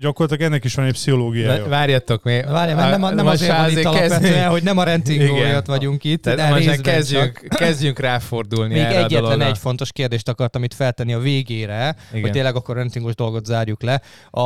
[0.03, 1.67] gyakorlatilag ennek is van egy pszichológiája.
[1.67, 2.45] Várjatok még.
[2.45, 5.29] Várjál, mert nem, nem Most azért van itt alapvetően, hogy nem a renting
[5.65, 7.59] vagyunk itt, Tehát de most kezdjünk, csak.
[7.59, 12.21] kezdjünk ráfordulni Még erre a egyetlen egy fontos kérdést akartam itt feltenni a végére, Igen.
[12.21, 14.01] hogy tényleg akkor a rentingos dolgot zárjuk le.
[14.29, 14.41] A,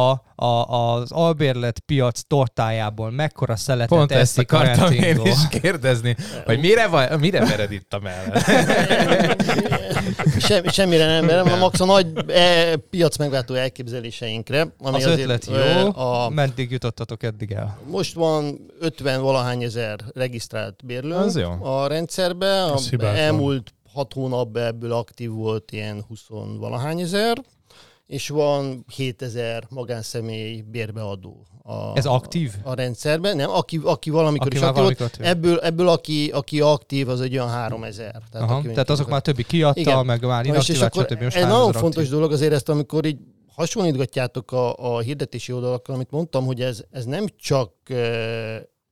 [0.45, 6.15] a, az albérlet piac tortájából mekkora szeletet Pont ezt a akartam én is kérdezni,
[6.45, 8.45] hogy mire, van, mire vered itt a mellett?
[10.39, 14.59] Sem, semmire nem, mert nem, max a nagy e, piac megváltó elképzeléseinkre.
[14.79, 17.79] Ami Az azért, ötlet jó, A, meddig jutottatok eddig el?
[17.89, 21.51] most van 50 valahány ezer regisztrált bérlő Az jó.
[21.61, 22.63] a rendszerbe.
[22.63, 26.25] A elmúlt hat hónapban ebből aktív volt ilyen 20
[26.59, 27.37] valahány ezer,
[28.07, 31.45] és van 7000 magánszemély bérbeadó.
[31.63, 32.53] A, Ez aktív?
[32.63, 35.29] A rendszerben, nem, aki, aki valamikor Aki is aktív volt, valamikor tő.
[35.31, 38.11] ebből, ebből aki, aki aktív, az egy olyan 3000.
[38.31, 40.05] Tehát, Aha, tehát azok már többi kiadta, Igen.
[40.05, 41.21] meg már Na, és, és akkor stb.
[41.21, 41.81] Most 3000 nagyon aktív.
[41.81, 43.17] fontos dolog azért ezt, amikor így
[43.57, 47.73] hasonlítgatjátok a, a hirdetési oldalakkal, amit mondtam, hogy ez, ez nem csak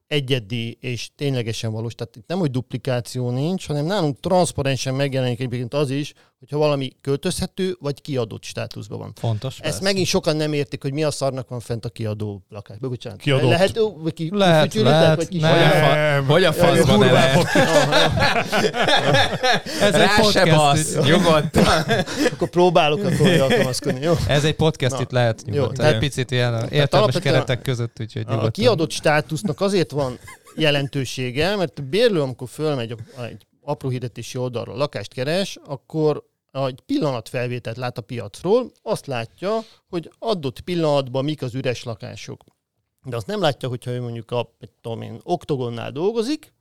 [0.08, 5.74] egyedi és ténylegesen valós, tehát itt nem, hogy duplikáció nincs, hanem nálunk transzparensen megjelenik egyébként
[5.74, 6.14] az is,
[6.50, 9.14] hogyha valami költözhető vagy kiadott státuszban van.
[9.16, 9.54] Fontos.
[9.54, 9.82] Ezt persze.
[9.84, 12.90] megint sokan nem értik, hogy mi a szarnak van fent a kiadó lakásban.
[12.90, 13.20] Bocsánat.
[13.20, 13.50] Kiadott.
[13.50, 16.26] Lehet, vagy ki, Lehet, lehet, vagy kis nem.
[16.26, 17.34] Hogy a, fa, a faszban Jaj, ele?
[19.82, 20.56] Ez egy Rá se podcast.
[20.56, 21.84] basz, nyugodtan.
[22.34, 24.14] Akkor próbálok akkor alkalmazkodni, jó?
[24.28, 25.02] Ez egy podcast, Na.
[25.02, 25.86] itt lehet nyugodtan.
[25.86, 28.52] Jó, Egy picit ilyen értelmes keretek között, úgyhogy A nyugodtan.
[28.52, 30.20] kiadott státusznak azért van
[30.56, 36.24] jelentősége, mert a bérlő, amikor fölmegy a- egy apró hirdetési oldalra, lakást keres, akkor
[36.64, 42.44] egy pillanatfelvételt lát a piacról, azt látja, hogy adott pillanatban mik az üres lakások.
[43.04, 46.54] De azt nem látja, hogyha ő mondjuk a, tudom én, oktogonnál dolgozik,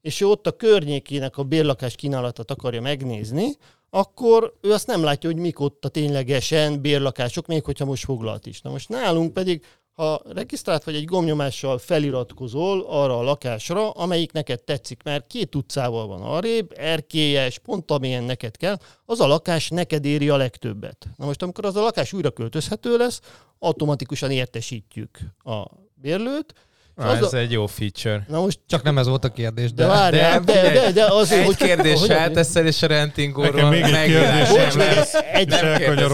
[0.00, 3.56] és ő ott a környékének a bérlakás kínálatot akarja megnézni,
[3.90, 8.46] akkor ő azt nem látja, hogy mik ott a ténylegesen bérlakások, még hogyha most foglalt
[8.46, 8.60] is.
[8.60, 9.64] Na most nálunk pedig,
[9.98, 16.06] ha regisztrált vagy egy gomnyomással feliratkozol arra a lakásra, amelyik neked tetszik, mert két utcával
[16.06, 21.08] van arrébb, erkélyes, pont amilyen neked kell, az a lakás neked éri a legtöbbet.
[21.16, 23.20] Na most, amikor az a lakás újra költözhető lesz,
[23.58, 26.54] automatikusan értesítjük a bérlőt.
[26.98, 28.24] Na, Az ez a- egy jó feature.
[28.28, 29.88] Na most Csak nem ez volt a kérdés, de de...
[29.88, 31.56] várjál, de, de, de, de azért, Egy hogy...
[31.56, 35.14] kérdés felteszel, és a rentingóról Nekem még egy megírás kérdésem Bocs, meg lesz.
[35.14, 35.52] egy,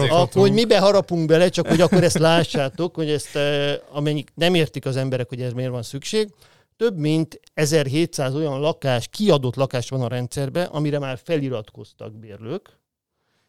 [0.09, 4.53] akkor, hogy mibe harapunk bele, csak hogy akkor ezt lássátok, hogy ezt, eh, amennyik nem
[4.55, 6.29] értik az emberek, hogy ez miért van szükség,
[6.77, 12.79] több mint 1700 olyan lakás, kiadott lakás van a rendszerben, amire már feliratkoztak bérlők,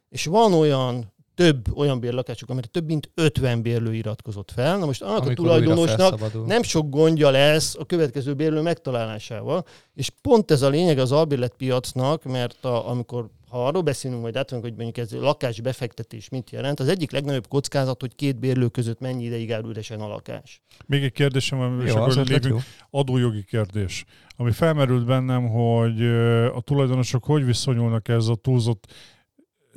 [0.09, 4.79] és van olyan több olyan bérlakások, amire több mint 50 bérlő iratkozott fel.
[4.79, 9.65] Na most annak a Amikor újra tulajdonosnak nem sok gondja lesz a következő bérlő megtalálásával,
[9.95, 14.63] és pont ez a lényeg az albérletpiacnak, mert a, amikor ha arról beszélünk, majd átvünk,
[14.63, 19.25] hogy mondjuk ez lakásbefektetés mit jelent, az egyik legnagyobb kockázat, hogy két bérlő között mennyi
[19.25, 20.63] ideig áll üresen a lakás.
[20.87, 24.05] Még egy kérdésem van, és akkor lépünk adójogi kérdés,
[24.37, 26.07] ami felmerült bennem, hogy
[26.47, 28.87] a tulajdonosok hogy viszonyulnak ez a túlzott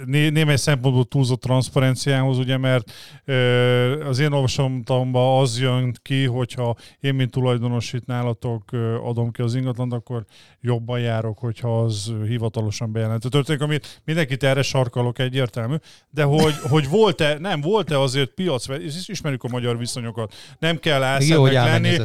[0.06, 2.92] né- némely szempontból túlzott transzparenciához, ugye, mert
[4.08, 8.64] az én olvasomtamban az jön ki, hogyha én, mint tulajdonos itt nálatok
[9.04, 10.26] adom ki az ingatlant, akkor
[10.62, 15.76] jobban járok, hogyha az hivatalosan bejelentő történik, amit mindenkit erre sarkalok egyértelmű,
[16.10, 21.04] de hogy, hogy volt-e, nem, volt-e azért piac, és ismerjük a magyar viszonyokat, nem kell
[21.04, 21.98] álszednek lenni,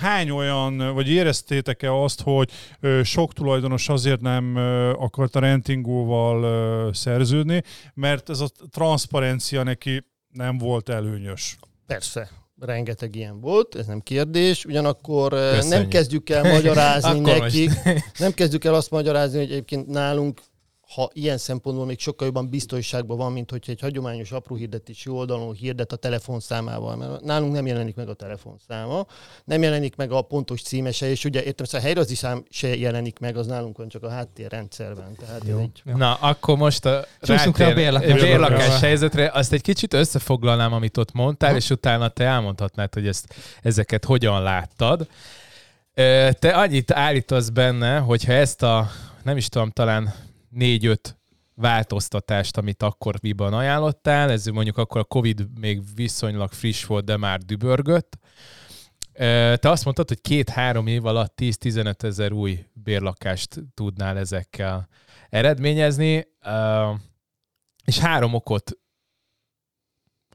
[0.00, 2.50] hány olyan, vagy éreztétek-e azt, hogy
[3.02, 4.56] sok tulajdonos azért nem
[4.98, 7.62] akart a rentingóval szerződni,
[7.94, 11.56] mert ez a transzparencia neki nem volt előnyös.
[11.86, 15.88] Persze, rengeteg ilyen volt, ez nem kérdés, ugyanakkor eh, nem Köszönjük.
[15.88, 17.70] kezdjük el magyarázni nekik,
[18.18, 20.40] nem kezdjük el azt magyarázni, hogy egyébként nálunk
[20.94, 25.54] ha ilyen szempontból még sokkal jobban biztonságban van, mint hogyha egy hagyományos apró hirdetési oldalon
[25.54, 29.06] hirdet a telefonszámával, mert nálunk nem jelenik meg a telefonszáma,
[29.44, 33.18] nem jelenik meg a pontos címese, és ugye értem, szóval a helyrajzi szám se jelenik
[33.18, 35.16] meg, az nálunk van csak a háttérrendszerben.
[35.18, 35.58] Tehát Jó.
[35.58, 35.96] egy Jó.
[35.96, 40.72] Na, akkor most a Csúszunk rá a rátér- bérlakás- bérlakás helyzetre, azt egy kicsit összefoglalnám,
[40.72, 41.56] amit ott mondtál, Ha.
[41.56, 45.06] és utána te elmondhatnád, hogy ezt, ezeket hogyan láttad.
[46.38, 48.90] Te annyit állítasz benne, hogyha ezt a,
[49.22, 50.14] nem is tudom, talán
[50.54, 51.18] négy-öt
[51.54, 54.30] változtatást, amit akkor miben ajánlottál.
[54.30, 58.18] Ez mondjuk akkor a Covid még viszonylag friss volt, de már dübörgött.
[59.12, 64.88] Te azt mondtad, hogy két-három év alatt 10-15 ezer új bérlakást tudnál ezekkel
[65.28, 66.28] eredményezni,
[67.84, 68.78] és három okot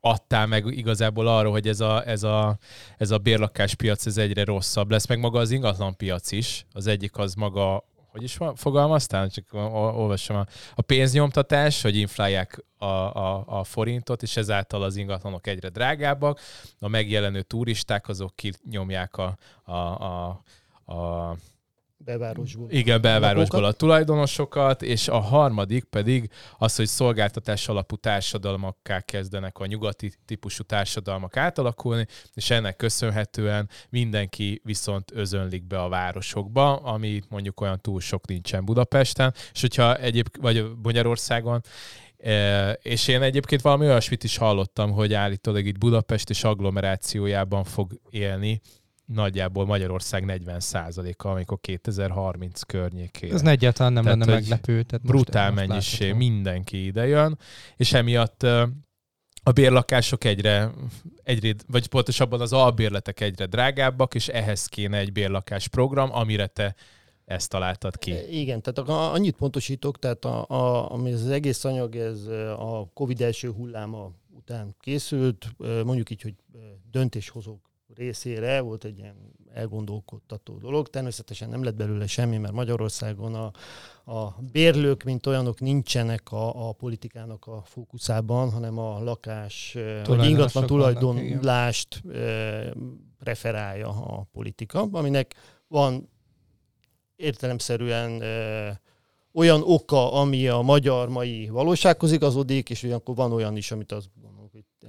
[0.02, 2.58] adtál meg igazából arra, hogy ez a, ez a,
[2.98, 6.66] ez a bérlakáspiac ez egyre rosszabb lesz, meg maga az ingatlanpiac is.
[6.72, 7.84] Az egyik az maga
[8.20, 9.30] hogy is fogalmaztál?
[9.30, 15.48] Csak olvasom a, a pénznyomtatás, hogy inflálják a, a, a forintot, és ezáltal az ingatlanok
[15.48, 16.40] egyre drágábbak.
[16.80, 20.44] A megjelenő turisták azok kinyomják a, a, a,
[20.94, 21.36] a
[22.06, 22.72] belvárosból.
[22.72, 29.66] Igen, belvárosból a tulajdonosokat, és a harmadik pedig az, hogy szolgáltatás alapú társadalmakká kezdenek a
[29.66, 37.62] nyugati típusú társadalmak átalakulni, és ennek köszönhetően mindenki viszont özönlik be a városokba, ami mondjuk
[37.62, 41.62] olyan túl sok nincsen Budapesten, és hogyha egyéb, vagy Magyarországon,
[42.18, 48.00] e, és én egyébként valami olyasmit is hallottam, hogy állítólag itt Budapest és agglomerációjában fog
[48.10, 48.62] élni
[49.14, 53.34] nagyjából Magyarország 40%-a, amikor 2030 környékén.
[53.34, 54.84] Ez egyáltalán nem tehát, lenne meglepő.
[54.84, 57.38] Tehát brutál mennyiség, mindenki ide jön,
[57.76, 58.44] és emiatt
[59.44, 60.72] a bérlakások egyre,
[61.24, 66.76] egyre, vagy pontosabban az albérletek egyre drágábbak, és ehhez kéne egy bérlakás program, amire te
[67.26, 68.40] ezt találtad ki.
[68.40, 72.26] Igen, tehát annyit pontosítok, tehát a, a, ami az egész anyag, ez
[72.58, 76.34] a Covid első hulláma után készült, mondjuk így, hogy
[76.92, 77.69] döntéshozók
[78.00, 79.16] részére volt egy ilyen
[79.54, 80.90] elgondolkodtató dolog.
[80.90, 83.52] Természetesen nem lett belőle semmi, mert Magyarországon a,
[84.12, 90.66] a bérlők, mint olyanok nincsenek a, a politikának a fókuszában, hanem a lakás, vagy ingatlan
[90.66, 92.76] tulajdonlást vannak,
[93.20, 95.36] preferálja a politika, aminek
[95.68, 96.10] van
[97.16, 98.24] értelemszerűen
[99.34, 104.10] olyan oka, ami a magyar mai valósághoz igazodik, és ugyanakkor van olyan is, amit azt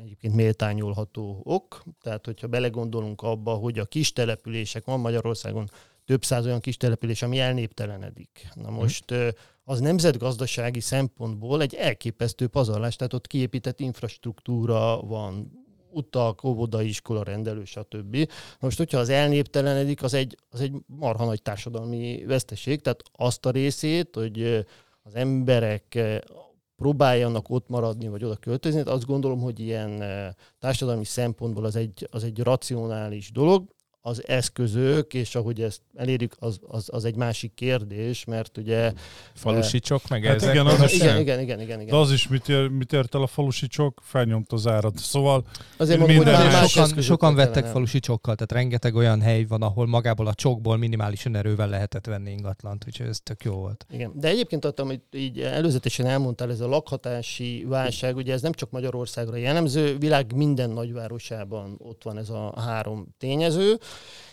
[0.03, 1.83] egyébként méltányolható ok.
[2.03, 5.71] Tehát, hogyha belegondolunk abba, hogy a kis települések, van Magyarországon
[6.05, 8.49] több száz olyan kis település, ami elnéptelenedik.
[8.55, 8.81] Na mhm.
[8.81, 9.15] most
[9.65, 15.61] az nemzetgazdasági szempontból egy elképesztő pazarlás, tehát ott kiépített infrastruktúra van,
[15.93, 18.31] utak, óvoda, iskola, rendelő, stb.
[18.61, 23.51] Most, hogyha az elnéptelenedik, az egy, az egy marha nagy társadalmi veszteség, tehát azt a
[23.51, 24.67] részét, hogy
[25.03, 25.99] az emberek
[26.81, 28.79] próbáljanak ott maradni, vagy oda költözni.
[28.79, 33.69] Hát azt gondolom, hogy ilyen eh, társadalmi szempontból az egy, az egy racionális dolog
[34.03, 38.93] az eszközök, és ahogy ezt elérjük, az, az, az egy másik kérdés, mert ugye...
[39.35, 40.55] Falusicsok, meg hát ezek?
[40.55, 41.91] Igen, az is, igen, igen, igen, igen, igen.
[41.91, 44.99] De az is mit, ér, mit ért el a falusicsok, felnyomta az árat.
[44.99, 45.45] Szóval
[45.77, 50.27] azért mondom, hogy más sokan, sokan vettek falusicsokkal, tehát rengeteg olyan hely van, ahol magából
[50.27, 53.87] a csokból minimális erővel lehetett venni ingatlant, úgyhogy ez tök jó volt.
[53.91, 58.53] Igen, de egyébként adtam, hogy így előzetesen elmondtál, ez a lakhatási válság, ugye ez nem
[58.53, 63.79] csak Magyarországra jellemző, világ minden nagyvárosában ott van ez a három tényező,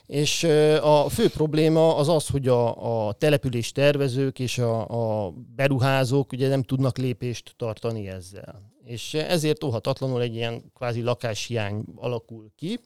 [0.08, 0.44] és
[0.82, 4.88] a fő probléma az az, hogy a, a település tervezők és a,
[5.26, 8.62] a beruházók ugye nem tudnak lépést tartani ezzel.
[8.86, 12.80] És ezért óhatatlanul egy ilyen kvázi lakáshiány alakul ki.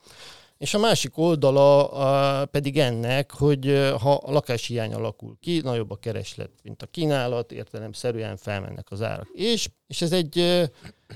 [0.62, 5.96] És a másik oldala a, pedig ennek, hogy ha a lakáshiány alakul ki, nagyobb a
[5.96, 9.28] kereslet, mint a kínálat, értelemszerűen felmennek az árak.
[9.34, 10.36] És, és ez egy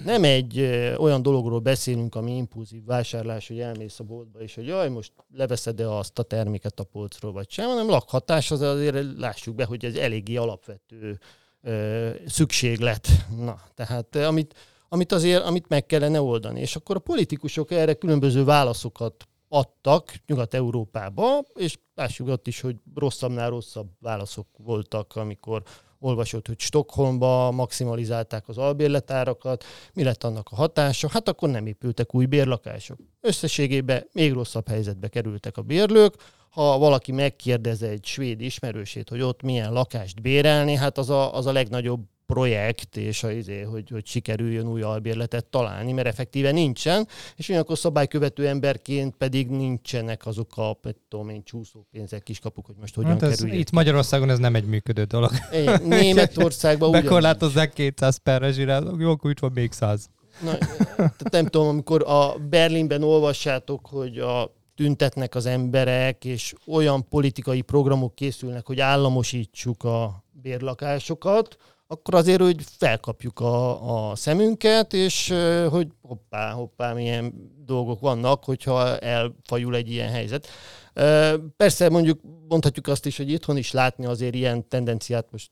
[0.03, 0.59] nem egy
[0.97, 5.89] olyan dologról beszélünk, ami impulzív vásárlás, hogy elmész a boltba, és hogy jaj, most leveszed-e
[5.89, 9.95] azt a terméket a polcról, vagy sem, hanem lakhatás, az azért lássuk be, hogy ez
[9.95, 11.19] eléggé alapvető
[11.61, 13.07] ö, szükséglet.
[13.37, 14.55] Na, tehát amit,
[14.89, 16.59] amit azért amit meg kellene oldani.
[16.59, 23.49] És akkor a politikusok erre különböző válaszokat adtak Nyugat-Európába, és lássuk ott is, hogy rosszabbnál
[23.49, 25.63] rosszabb válaszok voltak, amikor
[25.99, 29.63] olvasott, hogy Stockholmba maximalizálták az albérletárakat,
[29.93, 31.09] mi lett annak a hatása?
[31.09, 32.97] Hát akkor nem épültek új bérlakások.
[33.21, 36.15] Összességében még rosszabb helyzetbe kerültek a bérlők,
[36.49, 41.45] ha valaki megkérdez egy svéd ismerősét, hogy ott milyen lakást bérelni, hát az a, az
[41.45, 47.07] a legnagyobb projekt, és a, izé, hogy, hogy sikerüljön új albérletet találni, mert effektíve nincsen,
[47.35, 53.11] és ugyanakkor szabálykövető emberként pedig nincsenek azok a, tudom én, csúszópénzek, kiskapuk, hogy most hogyan
[53.11, 55.31] hát ez, Itt Magyarországon ez nem egy működő dolog.
[55.51, 55.63] É,
[55.97, 60.09] Németországban Bekorlátozzák 200 perre zsirálok, jó, akkor itt van még 100.
[60.41, 60.57] Na,
[60.95, 67.61] tehát nem tudom, amikor a Berlinben olvassátok, hogy a tüntetnek az emberek, és olyan politikai
[67.61, 75.33] programok készülnek, hogy államosítsuk a bérlakásokat, akkor azért, hogy felkapjuk a, a szemünket, és
[75.69, 77.33] hogy hoppá, hoppá, milyen
[77.65, 80.47] dolgok vannak, hogyha elfajul egy ilyen helyzet.
[81.57, 85.51] Persze mondjuk mondhatjuk azt is, hogy itthon is látni azért ilyen tendenciát, most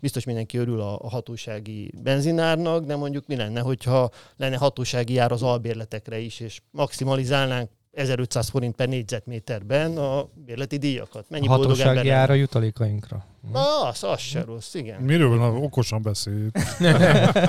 [0.00, 5.32] biztos mindenki örül a, a hatósági benzinárnak, de mondjuk mi lenne, hogyha lenne hatósági ár
[5.32, 11.24] az albérletekre is, és maximalizálnánk 1500 forint per négyzetméterben a bérleti díjakat.
[11.28, 13.24] Mennyi a hatósági ára jutalékainkra.
[13.52, 15.00] Na, az, az se rossz, igen.
[15.00, 16.50] Miről van, okosan beszél?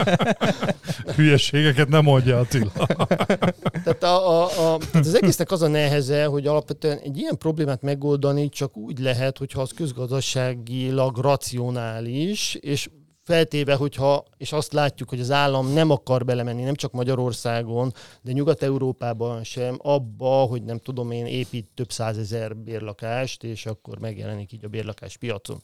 [1.16, 2.72] Hülyeségeket nem mondja Attila.
[3.84, 7.82] tehát, a, a, a, tehát az egésznek az a neheze, hogy alapvetően egy ilyen problémát
[7.82, 12.90] megoldani csak úgy lehet, hogyha az közgazdaságilag racionális, és
[13.28, 18.32] feltéve, hogyha, és azt látjuk, hogy az állam nem akar belemenni, nem csak Magyarországon, de
[18.32, 24.66] Nyugat-Európában sem, abba, hogy nem tudom én, épít több százezer bérlakást, és akkor megjelenik így
[24.66, 25.62] a bérlakás piacon.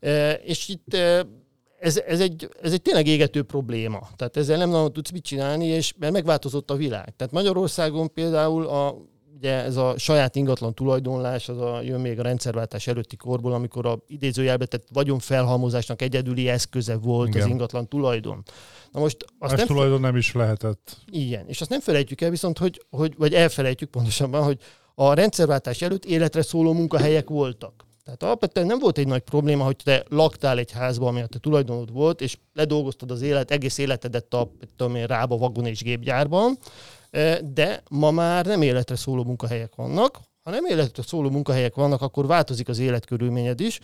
[0.00, 1.26] E, és itt e,
[1.78, 4.08] ez, ez, egy, ez egy tényleg égető probléma.
[4.16, 7.16] Tehát ezzel nem nagyon tudsz mit csinálni, és mert megváltozott a világ.
[7.16, 8.96] Tehát Magyarországon például a
[9.42, 13.86] ugye ez a saját ingatlan tulajdonlás, az a, jön még a rendszerváltás előtti korból, amikor
[13.86, 17.42] a idézőjelbe tett vagyonfelhalmozásnak egyedüli eszköze volt Igen.
[17.42, 18.42] az ingatlan tulajdon.
[18.92, 20.96] Na most azt nem tulajdon nem is lehetett.
[21.10, 24.58] Igen, és azt nem felejtjük el viszont, hogy, hogy vagy elfelejtjük pontosabban, hogy
[24.94, 27.86] a rendszerváltás előtt életre szóló munkahelyek voltak.
[28.04, 31.38] Tehát alapvetően nem volt egy nagy probléma, hogy te laktál egy házban, ami a te
[31.38, 36.58] tulajdonod volt, és ledolgoztad az élet, egész életedet a tudom én, rába vagon és gépgyárban,
[37.54, 40.20] de ma már nem életre szóló munkahelyek vannak.
[40.42, 43.78] Ha nem életre szóló munkahelyek vannak, akkor változik az életkörülményed is.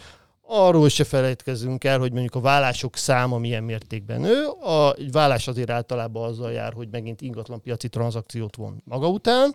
[0.51, 4.47] Arról se felejtkezzünk el, hogy mondjuk a vállások száma milyen mértékben nő.
[4.47, 9.55] A vállás azért általában azzal jár, hogy megint ingatlan piaci tranzakciót von maga után.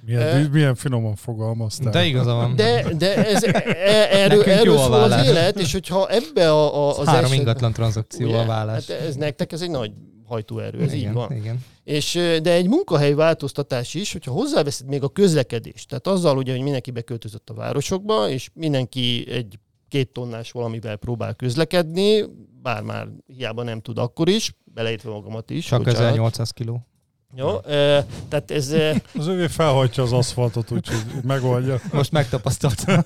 [0.00, 1.92] Milyen, uh, milyen finoman fogalmaztál.
[1.92, 2.56] De igaza van.
[2.56, 7.06] De, de ez, e, erről, erről szól az élet, és hogyha ebbe a, a, az
[7.06, 8.86] Három eset, ingatlan tranzakció ugye, a vállás.
[8.86, 9.90] Hát ez nektek ez egy nagy
[10.26, 11.32] hajtóerő, ez igen, így van.
[11.32, 11.64] Igen.
[11.84, 12.12] És,
[12.42, 16.90] de egy munkahely változtatás is, hogyha hozzáveszed még a közlekedést, tehát azzal ugye, hogy mindenki
[16.90, 19.58] beköltözött a városokba, és mindenki egy
[19.88, 22.24] két tonnás valamivel próbál közlekedni,
[22.62, 25.66] bár már hiába nem tud akkor is, beleértve magamat is.
[25.66, 26.86] Csak 1800 kiló.
[27.34, 28.74] Jó, e, tehát ez...
[29.18, 31.80] Az övé felhajtja az aszfaltot, úgyhogy megoldja.
[31.92, 33.02] Most megtapasztaltam.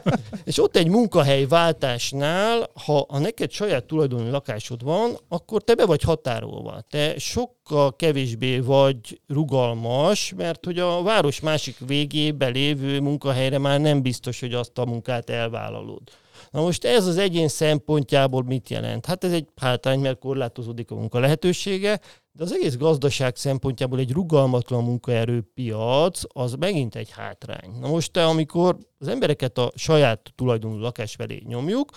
[0.44, 5.86] és ott egy munkahely váltásnál, ha, ha neked saját tulajdonú lakásod van, akkor te be
[5.86, 6.80] vagy határolva.
[6.90, 14.02] Te sokkal kevésbé vagy rugalmas, mert hogy a város másik végébe lévő munkahelyre már nem
[14.02, 16.02] biztos, hogy azt a munkát elvállalod.
[16.50, 19.06] Na most ez az egyén szempontjából mit jelent?
[19.06, 22.00] Hát ez egy hátrány, mert korlátozódik a munka lehetősége,
[22.32, 27.70] de az egész gazdaság szempontjából egy rugalmatlan munkaerőpiac az megint egy hátrány.
[27.80, 31.90] Na most te, amikor az embereket a saját tulajdonú lakás felé nyomjuk,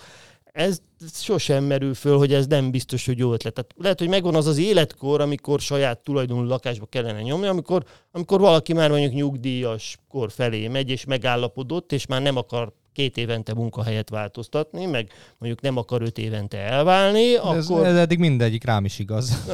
[0.56, 0.80] ez
[1.12, 3.54] sosem merül föl, hogy ez nem biztos, hogy jó ötlet.
[3.54, 8.40] Tehát lehet, hogy megvan az az életkor, amikor saját tulajdonú lakásba kellene nyomni, amikor, amikor
[8.40, 13.54] valaki már mondjuk nyugdíjas kor felé megy, és megállapodott, és már nem akar két évente
[13.54, 17.86] munkahelyet változtatni, meg mondjuk nem akar öt évente elválni, De akkor...
[17.86, 19.44] Ez, ez eddig mindegyik rám is igaz.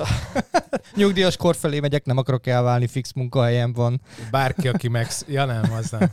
[0.97, 4.01] Nyugdíjas kor felé megyek, nem akarok elválni, fix munkahelyem van.
[4.31, 5.09] Bárki, aki meg...
[5.29, 6.11] Ja nem, az nem.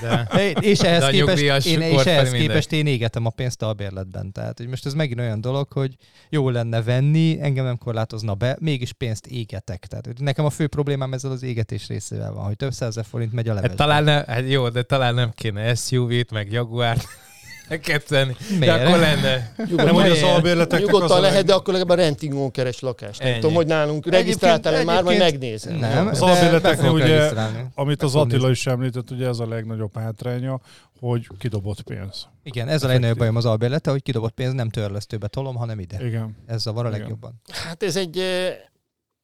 [0.00, 0.50] De...
[0.60, 4.32] És ehhez De képest, én, és ehhez képest én égetem a pénzt a bérletben.
[4.32, 5.96] Tehát hogy most ez megint olyan dolog, hogy
[6.28, 9.86] jó lenne venni, engem nem korlátozna be, mégis pénzt égetek.
[9.86, 13.32] Tehát hogy nekem a fő problémám ezzel az égetés részével van, hogy több százezer forint
[13.32, 13.82] megy a levezbe.
[13.82, 17.04] Hát, talán ne, hát jó, de talán nem kéne SU SUV-t, meg Jaguárt
[17.82, 18.36] ketten.
[18.58, 19.52] De akkor lenne.
[19.56, 21.44] Nyugodtan, nem, hogy az albérleteknek Nyugodtan lehet, leg...
[21.44, 23.22] de akkor legalább a rentingon keres lakást.
[23.22, 25.76] Nem tudom, hogy nálunk regisztráltál már, majd megnézem.
[25.76, 27.30] Nem, az albérleteknek ugye,
[27.74, 30.60] amit az Attila is említett, ugye ez a legnagyobb hátránya,
[31.00, 32.28] hogy kidobott pénz.
[32.42, 36.06] Igen, ez a legnagyobb bajom az albérlete, hogy kidobott pénz nem törlesztőbe tolom, hanem ide.
[36.06, 36.36] Igen.
[36.46, 37.40] Ez zavar a legjobban.
[37.52, 38.22] Hát ez egy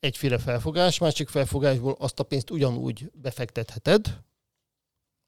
[0.01, 4.19] egyféle felfogás, másik felfogásból azt a pénzt ugyanúgy befektetheted,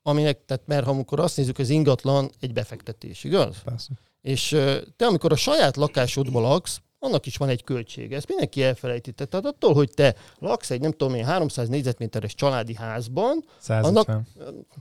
[0.03, 3.57] aminek, tehát mert ha amikor azt nézzük, az ingatlan egy befektetés, igaz?
[3.65, 3.91] Persze.
[4.21, 4.49] És
[4.97, 8.17] te, amikor a saját lakásodban laksz, annak is van egy költsége.
[8.17, 9.13] Ezt mindenki elfelejti.
[9.13, 13.95] Tehát attól, hogy te laksz egy, nem tudom én, 300 négyzetméteres családi házban, 150.
[13.95, 14.27] annak...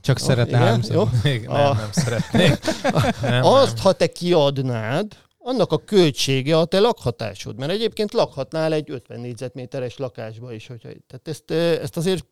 [0.00, 0.94] Csak oh, szeretne igen, 300.
[0.94, 1.08] Jó?
[1.30, 1.74] Még nem, a...
[1.74, 2.58] nem szeretnék.
[3.22, 3.84] nem, azt, nem.
[3.84, 7.58] ha te kiadnád, annak a költsége a te lakhatásod.
[7.58, 10.66] Mert egyébként lakhatnál egy 50 négyzetméteres lakásba is.
[10.66, 11.50] Hogyha, tehát ezt,
[11.82, 12.26] ezt azért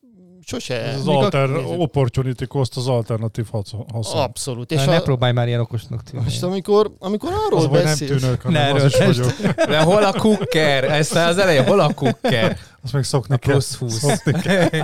[0.45, 0.83] sose...
[0.83, 3.85] Ez az alter, opportunity cost, az alternatív haszon.
[4.13, 4.71] Abszolút.
[4.71, 4.91] És ne, a...
[4.91, 6.25] ne próbálj már ilyen okosnak tűnni.
[6.25, 8.11] Most amikor, amikor arról az, beszélsz...
[8.11, 9.33] nem tűnök, hanem ne, az is vagyok.
[9.67, 10.85] De hol a kukker?
[10.85, 12.59] Ezt az elején, hol a kukker?
[12.83, 13.53] Azt meg szokni kell.
[13.53, 14.23] Plusz 20.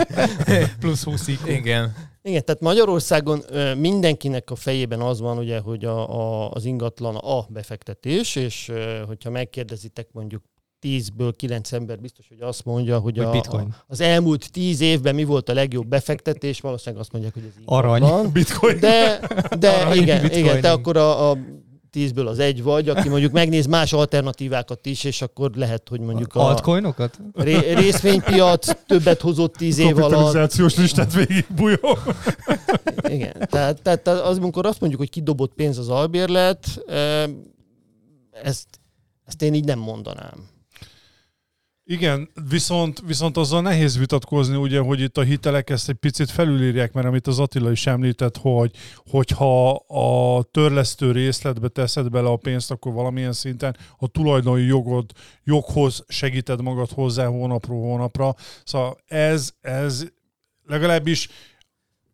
[0.80, 1.94] plusz 20 Igen.
[2.22, 3.44] Igen, tehát Magyarországon
[3.76, 8.72] mindenkinek a fejében az van, ugye, hogy a, a, az ingatlan a befektetés, és
[9.06, 10.42] hogyha megkérdezitek mondjuk
[10.82, 13.66] 10-ből 9 ember biztos, hogy azt mondja, hogy a, bitcoin.
[13.70, 17.62] a, az elmúlt 10 évben mi volt a legjobb befektetés, valószínűleg azt mondják, hogy ez
[17.64, 18.00] Arany.
[18.00, 18.30] Van.
[18.32, 18.80] Bitcoin.
[18.80, 19.20] De,
[19.58, 20.44] de Arany, igen, bitcoin.
[20.44, 21.36] igen, te akkor a, a
[21.96, 26.34] tízből az egy vagy, aki mondjuk megnéz más alternatívákat is, és akkor lehet, hogy mondjuk
[26.34, 26.48] a...
[26.48, 27.18] Altcoinokat?
[27.32, 30.10] Ré, részvénypiac többet hozott tíz év alatt.
[30.10, 31.98] Kapitalizációs listát végig bujó.
[33.08, 36.82] Igen, tehát, tehát az, amikor azt mondjuk, hogy kidobott pénz az albérlet,
[38.42, 38.66] ezt,
[39.24, 40.48] ezt én így nem mondanám.
[41.88, 46.92] Igen, viszont, viszont azzal nehéz vitatkozni, ugye, hogy itt a hitelek ezt egy picit felülírják,
[46.92, 48.70] mert amit az Attila is említett, hogy
[49.04, 55.10] hogyha a törlesztő részletbe teszed bele a pénzt, akkor valamilyen szinten a tulajdoni jogod,
[55.44, 58.34] joghoz segíted magad hozzá hónapról hónapra.
[58.64, 60.06] Szóval ez, ez
[60.64, 61.28] legalábbis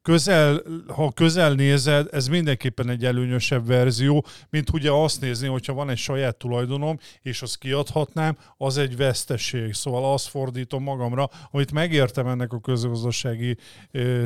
[0.02, 5.90] közel, ha közel nézed, ez mindenképpen egy előnyösebb verzió, mint ugye azt nézni, hogyha van
[5.90, 9.74] egy saját tulajdonom, és azt kiadhatnám, az egy veszteség.
[9.74, 13.56] Szóval azt fordítom magamra, amit megértem ennek a közgazdasági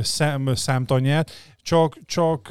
[0.00, 1.30] szám, számtanyát,
[1.66, 2.48] csak, csak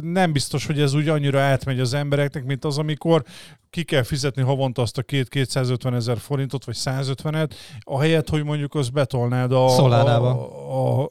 [0.00, 3.24] nem biztos, hogy ez úgy annyira átmegy az embereknek, mint az, amikor
[3.72, 7.50] ki kell fizetni havonta azt a két 250 ezer forintot, vagy 150-et,
[7.80, 10.32] ahelyett, hogy mondjuk azt betolnád a, a,
[10.72, 11.10] a, a,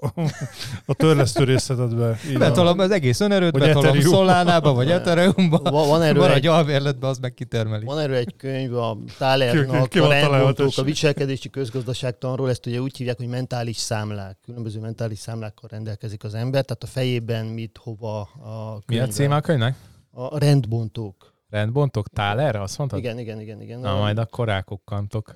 [0.86, 2.18] a törlesztő részletedbe.
[2.38, 4.14] Betolom az egész önerőt, vagy betolom Ethereum.
[4.14, 7.86] Szolánába, vagy Ethereumba, Va, van erről egy albérletbe, az meg kitermeli.
[7.86, 13.18] Van erről egy könyv a Thalernak, a rendbontók, a viselkedési közgazdaságtanról, ezt ugye úgy hívják,
[13.18, 14.38] hogy mentális számlák.
[14.46, 18.86] Különböző mentális számlákkal rendelkezik az ember, tehát a fejében mit, hova a könyvben.
[18.88, 19.76] Mi a címe a könyvnek?
[20.12, 21.30] A rendbontók.
[21.50, 22.08] Rendbontok?
[22.10, 23.00] Tálerre, azt mondtad?
[23.00, 23.62] Igen, igen, igen.
[23.62, 23.80] igen.
[23.80, 25.36] Na, majd akkor rákukkantok.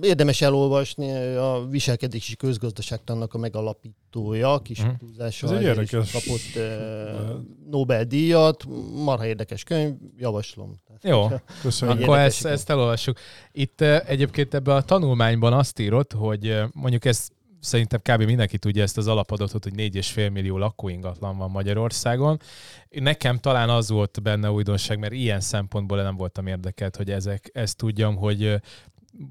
[0.00, 5.50] Érdemes elolvasni a viselkedési közgazdaságtannak a megalapítója, kis túlzással.
[5.50, 6.12] Ez egy érdekes.
[6.12, 7.40] Kapott uh,
[7.76, 8.64] Nobel-díjat,
[9.04, 10.80] marha érdekes könyv, javaslom.
[11.02, 11.26] Jó,
[11.62, 12.02] Köszönöm.
[12.02, 13.18] akkor ezt, ezt elolvassuk.
[13.52, 17.28] Itt uh, egyébként ebben a tanulmányban azt írott, hogy uh, mondjuk ez
[17.60, 18.22] szerintem kb.
[18.22, 22.40] mindenki tudja ezt az alapadatot, hogy 4,5 millió lakóingatlan van Magyarországon.
[22.88, 27.76] Nekem talán az volt benne újdonság, mert ilyen szempontból nem voltam érdekelt, hogy ezek, ezt
[27.76, 28.60] tudjam, hogy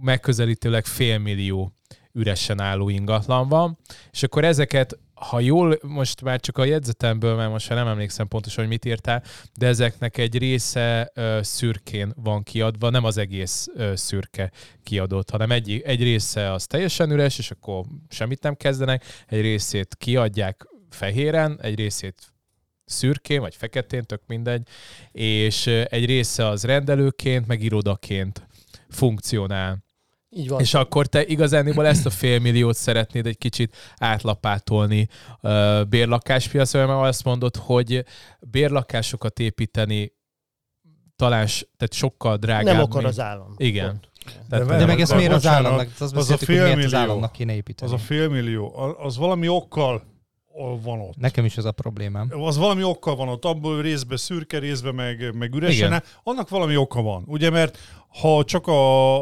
[0.01, 1.73] megközelítőleg félmillió
[2.11, 3.77] üresen álló ingatlan van,
[4.11, 8.63] és akkor ezeket ha jól, most már csak a jegyzetemből, mert most nem emlékszem pontosan,
[8.63, 13.95] hogy mit írtál, de ezeknek egy része ö, szürkén van kiadva, nem az egész ö,
[13.95, 14.51] szürke
[14.83, 19.95] kiadott, hanem egy, egy része az teljesen üres, és akkor semmit nem kezdenek, egy részét
[19.97, 22.33] kiadják fehéren, egy részét
[22.85, 24.67] szürkén, vagy feketén, tök mindegy,
[25.11, 28.47] és egy része az rendelőként, meg irodaként
[28.89, 29.83] funkcionál.
[30.29, 30.59] Így van.
[30.59, 35.07] És akkor te igazániból ezt a félmilliót szeretnéd egy kicsit átlapátolni
[35.41, 38.05] uh, bérlakáspiacra, mert azt mondod, hogy
[38.39, 40.17] bérlakásokat építeni
[41.15, 42.75] talán tehát sokkal drágább.
[42.75, 43.13] Nem akar mint...
[43.13, 43.53] az állam.
[43.57, 43.99] Igen.
[44.49, 45.87] De, de, de meg ez miért az államnak?
[45.99, 47.93] Az, az a félmillió, az államnak kéne építeni.
[47.93, 50.03] Az a félmillió, az valami okkal
[50.81, 51.17] van ott.
[51.17, 52.29] Nekem is ez a problémám.
[52.31, 55.87] Az valami okkal van ott, abból részben szürke, részben meg, meg üresen.
[55.87, 56.03] Igen.
[56.23, 57.23] Annak valami oka van.
[57.27, 57.77] Ugye, mert
[58.21, 58.73] ha csak a,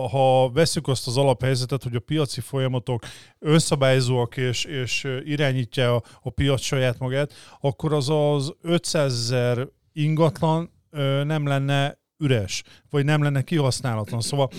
[0.07, 3.03] ha veszük azt az alaphelyzetet, hogy a piaci folyamatok
[3.39, 10.71] önszabályzóak és, és irányítja a, a piac saját magát, akkor az az 500 ezer ingatlan
[11.23, 14.21] nem lenne üres, vagy nem lenne kihasználatlan.
[14.21, 14.49] Szóval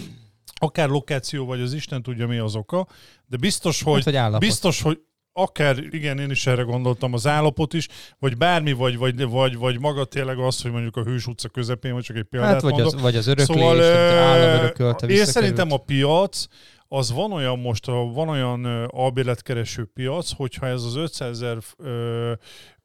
[0.54, 2.86] akár lokáció, vagy az Isten tudja mi az oka,
[3.26, 5.00] de biztos, hogy, hát, hogy biztos, hogy
[5.38, 9.80] akár, igen, én is erre gondoltam, az állapot is, vagy bármi, vagy, vagy, vagy, vagy
[9.80, 12.72] maga tényleg az, hogy mondjuk a Hős utca közepén, vagy csak egy példát hát, vagy
[12.72, 12.94] mondok.
[12.94, 16.46] Az, vagy az öröklés, szóval, állam örökölte, Én szerintem a piac,
[16.88, 21.58] az van olyan most, van olyan albérletkereső piac, hogyha ez az 500 ezer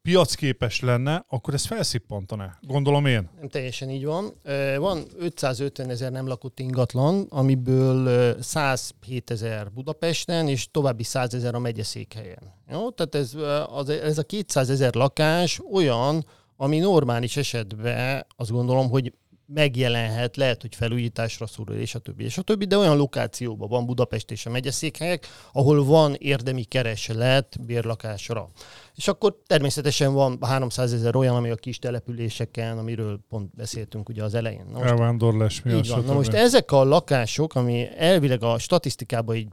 [0.08, 3.28] piacképes lenne, akkor ez felszippantaná, gondolom én.
[3.38, 4.32] Nem teljesen így van.
[4.78, 11.58] Van 550 ezer nem lakott ingatlan, amiből 107 ezer Budapesten, és további 100 ezer a
[11.58, 12.52] megyeszékhelyen.
[12.70, 12.90] Jó?
[12.90, 13.34] Tehát ez,
[13.68, 16.26] az, ez a 200 ezer lakás olyan,
[16.56, 19.12] ami normális esetben azt gondolom, hogy
[19.46, 23.86] megjelenhet, lehet, hogy felújításra szorul, és a többi, és a többi, de olyan lokációban van
[23.86, 28.48] Budapest és a megyeszékhelyek, ahol van érdemi kereslet bérlakásra.
[28.94, 34.22] És akkor természetesen van 300 ezer olyan, ami a kis településeken, amiről pont beszéltünk ugye
[34.22, 34.66] az elején.
[34.72, 36.04] Na most, Elvándorlás mi így van.
[36.04, 39.48] Na most ezek a lakások, ami elvileg a statisztikában így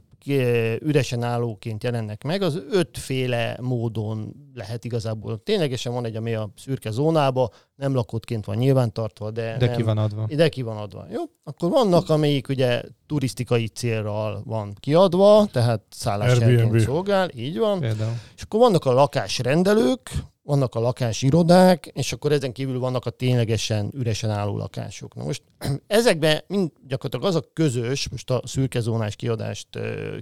[0.80, 5.42] üresen állóként jelennek meg, az ötféle módon lehet igazából.
[5.42, 9.82] Ténylegesen van egy, ami a szürke zónába, nem lakottként van nyilvántartva, de, de nem, ki
[9.82, 10.26] van adva.
[10.34, 11.06] De ki van adva.
[11.10, 11.22] Jó?
[11.44, 17.80] Akkor vannak, amelyik ugye turisztikai célral van kiadva, tehát szálláshelyen szolgál, így van.
[17.80, 18.12] Például.
[18.36, 20.10] És akkor vannak a lakásrendelők,
[20.42, 25.14] vannak a lakásirodák, és akkor ezen kívül vannak a ténylegesen üresen álló lakások.
[25.14, 25.42] Na most
[25.86, 29.68] ezekben mind gyakorlatilag az a közös, most a szürkezónás kiadást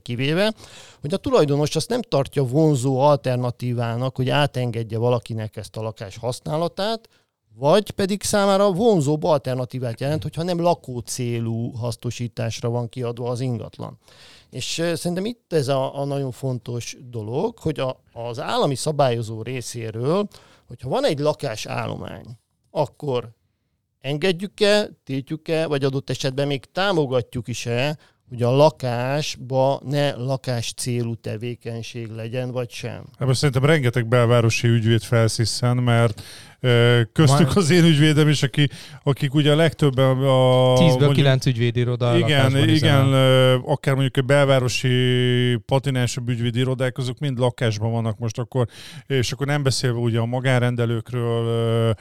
[0.02, 0.54] kivéve,
[1.00, 7.08] hogy a tulajdonos azt nem tartja vonzó alternatívának, hogy átengedje valakinek ezt a lakás használatát,
[7.54, 13.98] vagy pedig számára vonzóbb alternatívát jelent, hogyha nem lakócélú hasznosításra van kiadva az ingatlan.
[14.50, 20.28] És szerintem itt ez a, a nagyon fontos dolog, hogy a, az állami szabályozó részéről,
[20.66, 22.26] hogyha van egy lakásállomány,
[22.70, 23.30] akkor
[24.00, 27.98] engedjük-e, tiltjuk-e, vagy adott esetben még támogatjuk is-e,
[28.28, 33.04] hogy a lakásba ne lakás célú tevékenység legyen, vagy sem.
[33.18, 36.22] Ebben szerintem rengeteg belvárosi ügyvéd felsziszen, mert
[37.12, 38.68] Köztük az én ügyvédem is, aki,
[39.02, 40.74] akik ugye a legtöbben a...
[40.74, 42.16] 10-ből 9 ügyvédiroda.
[42.16, 43.12] Igen, igen,
[43.64, 44.98] akár mondjuk a belvárosi
[45.66, 48.66] patinánsabb ügyvédirodák, azok mind lakásban vannak most akkor,
[49.06, 51.96] és akkor nem beszélve ugye a magánrendelőkről,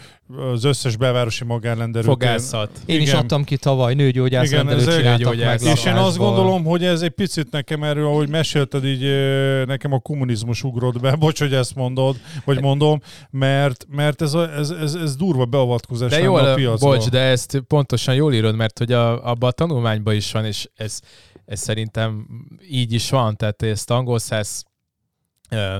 [0.53, 2.13] az összes belvárosi magánrendelőkről.
[2.13, 2.69] Fogászat.
[2.85, 3.07] Én igen.
[3.07, 7.01] is adtam ki tavaly nőgyógyász igen, rendelőt csináltak meg És én azt gondolom, hogy ez
[7.01, 9.01] egy picit nekem erről, ahogy mesélted, így
[9.65, 14.48] nekem a kommunizmus ugrott be, bocs, hogy ezt mondod, vagy mondom, mert, mert ez a,
[14.55, 16.87] ez, ez, ez durva beavatkozás de jól, a piacba.
[16.87, 20.69] Bocs, de ezt pontosan jól írod, mert hogy a, abban a tanulmányban is van, és
[20.75, 20.99] ez,
[21.45, 22.27] ez szerintem
[22.69, 24.63] így is van, tehát ezt angol száz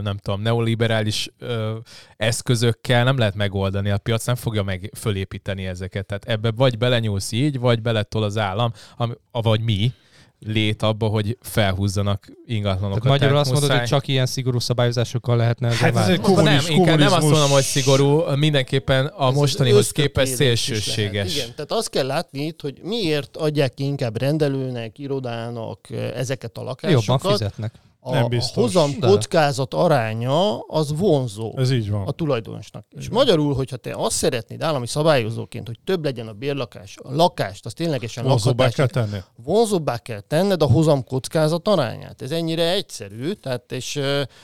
[0.02, 1.78] nem tudom, neoliberális ö,
[2.18, 6.06] eszközökkel nem lehet megoldani, a piac nem fogja meg fölépíteni ezeket.
[6.06, 9.94] Tehát ebbe vagy belenyúlsz így, vagy beletol az állam, ami, vagy mi,
[10.40, 13.02] lét abba, hogy felhúzzanak ingatlanokat.
[13.02, 16.66] Tehát magyarul azt mondod, hogy csak ilyen szigorú szabályozásokkal lehetne ez hát ez egy kommunis,
[16.68, 21.36] nem, inkább nem azt mondom, hogy szigorú, mindenképpen a ez mostanihoz képest szélsőséges.
[21.36, 26.64] Igen, tehát azt kell látni itt, hogy miért adják ki inkább rendelőnek, irodának ezeket a
[26.64, 27.06] lakásokat.
[27.06, 29.08] Jobban fizetnek a, nem biztos, a hozam de...
[29.08, 32.08] kockázat aránya az vonzó Ez így van.
[32.08, 32.86] a tulajdonosnak.
[32.98, 37.66] És magyarul, hogyha te azt szeretnéd állami szabályozóként, hogy több legyen a bérlakás, a lakást,
[37.66, 39.18] az ténylegesen vonzóbbá kell tenni.
[39.44, 42.22] Vonzóbbá kell tenned a hozam kockázat arányát.
[42.22, 43.96] Ez ennyire egyszerű, tehát és,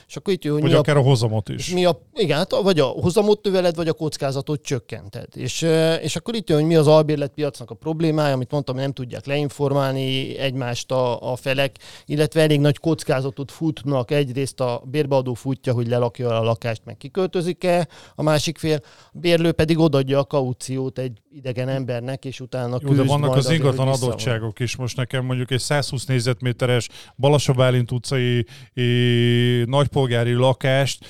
[0.08, 1.70] és akkor itt jó, hogy vagy akár a, a hozamot is.
[1.70, 5.28] Mi a, igen, hát vagy a hozamot növeled, vagy a kockázatot csökkented.
[5.34, 5.62] És,
[6.01, 10.38] és akkor itt jön, hogy mi az albérletpiacnak a problémája, amit mondtam, nem tudják leinformálni
[10.38, 11.76] egymást a, a felek,
[12.06, 16.98] illetve elég nagy kockázatot kockázatot futnak, egyrészt a bérbeadó futja, hogy lelakja a lakást, meg
[16.98, 18.80] kiköltözik-e, a másik fél,
[19.14, 23.50] a bérlő pedig odadja a kauciót egy idegen embernek, és utána Jó, de vannak az
[23.50, 24.76] ingatlan adottságok is.
[24.76, 28.46] Most nekem mondjuk egy 120 négyzetméteres Balasabálint utcai
[29.66, 31.06] nagypolgári lakást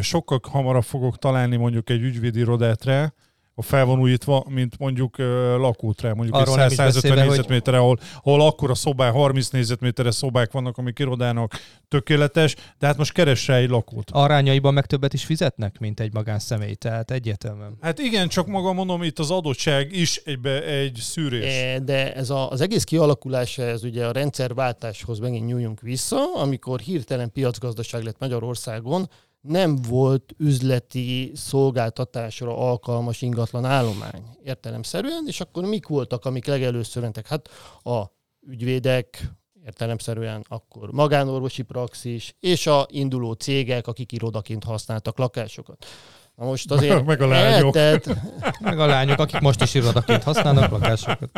[0.00, 3.12] sokkal hamarabb fogok találni mondjuk egy ügyvédirodát rá,
[3.54, 5.26] a felvonulítva, mint mondjuk uh,
[5.56, 7.86] lakótre, mondjuk Arról egy 150 négyzetméterre, hogy...
[7.86, 11.52] ahol, ahol akkor a szobák, 30 négyzetméteres szobák vannak, amik irodának
[11.88, 14.10] tökéletes, de hát most keresse egy lakót.
[14.10, 17.76] Arányaiban meg többet is fizetnek, mint egy magánszemély, tehát egyértelműen.
[17.80, 21.62] Hát igen, csak maga mondom, itt az adottság is egybe egy szűrés.
[21.62, 26.80] E, de ez a, az egész kialakulása, ez ugye a rendszerváltáshoz megint nyúljunk vissza, amikor
[26.80, 29.08] hirtelen piacgazdaság lett Magyarországon,
[29.46, 37.26] nem volt üzleti szolgáltatásra alkalmas ingatlan állomány értelemszerűen, és akkor mik voltak, amik legelőször mentek?
[37.26, 37.48] Hát
[37.82, 38.04] a
[38.46, 39.30] ügyvédek,
[39.64, 45.86] értelemszerűen akkor magánorvosi praxis, és a induló cégek, akik irodaként használtak lakásokat.
[46.34, 47.76] Na most azért meg a lányok.
[47.76, 48.18] Eltelt...
[48.60, 51.30] meg a lányok, akik most is irodaként használnak lakásokat.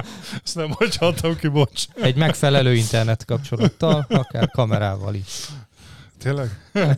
[0.45, 1.85] Ezt nem bocsántam ki, bocs.
[1.95, 5.49] Egy megfelelő internet kapcsolattal, akár kamerával is.
[6.27, 6.49] Tényleg?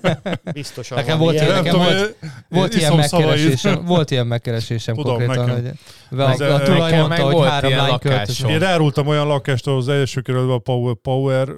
[0.52, 2.16] Biztosan nekem volt, ilyen, nekem volt,
[2.48, 5.76] volt, ilyen megkeresésem, volt ilyen megkeresésem Tudom, konkrétan, nekem.
[6.10, 8.50] hogy a, a tulaj mondta, hogy három lány költözött.
[8.50, 11.48] Én rárultam olyan lakást az első kerületben a Power, Power,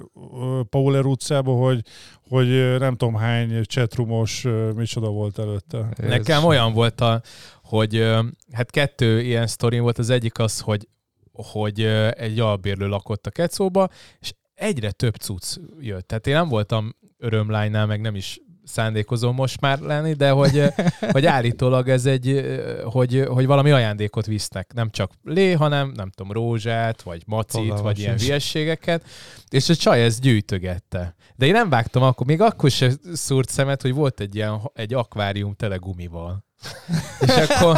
[0.69, 1.81] Power utcában, hogy,
[2.29, 4.45] hogy nem tudom hány chatroomos
[4.75, 5.89] micsoda volt előtte.
[5.95, 7.21] Nekem olyan volt, a,
[7.63, 8.07] hogy
[8.51, 9.97] hát kettő ilyen sztori volt.
[9.97, 10.87] Az egyik az, hogy
[11.33, 11.81] hogy
[12.17, 16.07] egy albérlő lakott a Kecóba, és egyre több cucc jött.
[16.07, 20.63] Tehát én nem voltam örömlánynál, meg nem is szándékozom most már lenni, de hogy,
[21.11, 22.45] hogy állítólag ez egy,
[22.83, 24.73] hogy, hogy valami ajándékot visznek.
[24.73, 29.05] Nem csak lé, hanem nem tudom, rózsát, vagy macit, Fogalmas vagy ilyen hülyeségeket.
[29.49, 31.15] És a csaj ezt gyűjtögette.
[31.35, 34.93] De én nem vágtam akkor, még akkor se szúrt szemet, hogy volt egy ilyen egy
[34.93, 36.45] akvárium tele gumival.
[37.27, 37.77] és, akkor,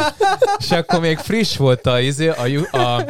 [0.58, 3.04] és akkor még friss volt a, izé, a, a,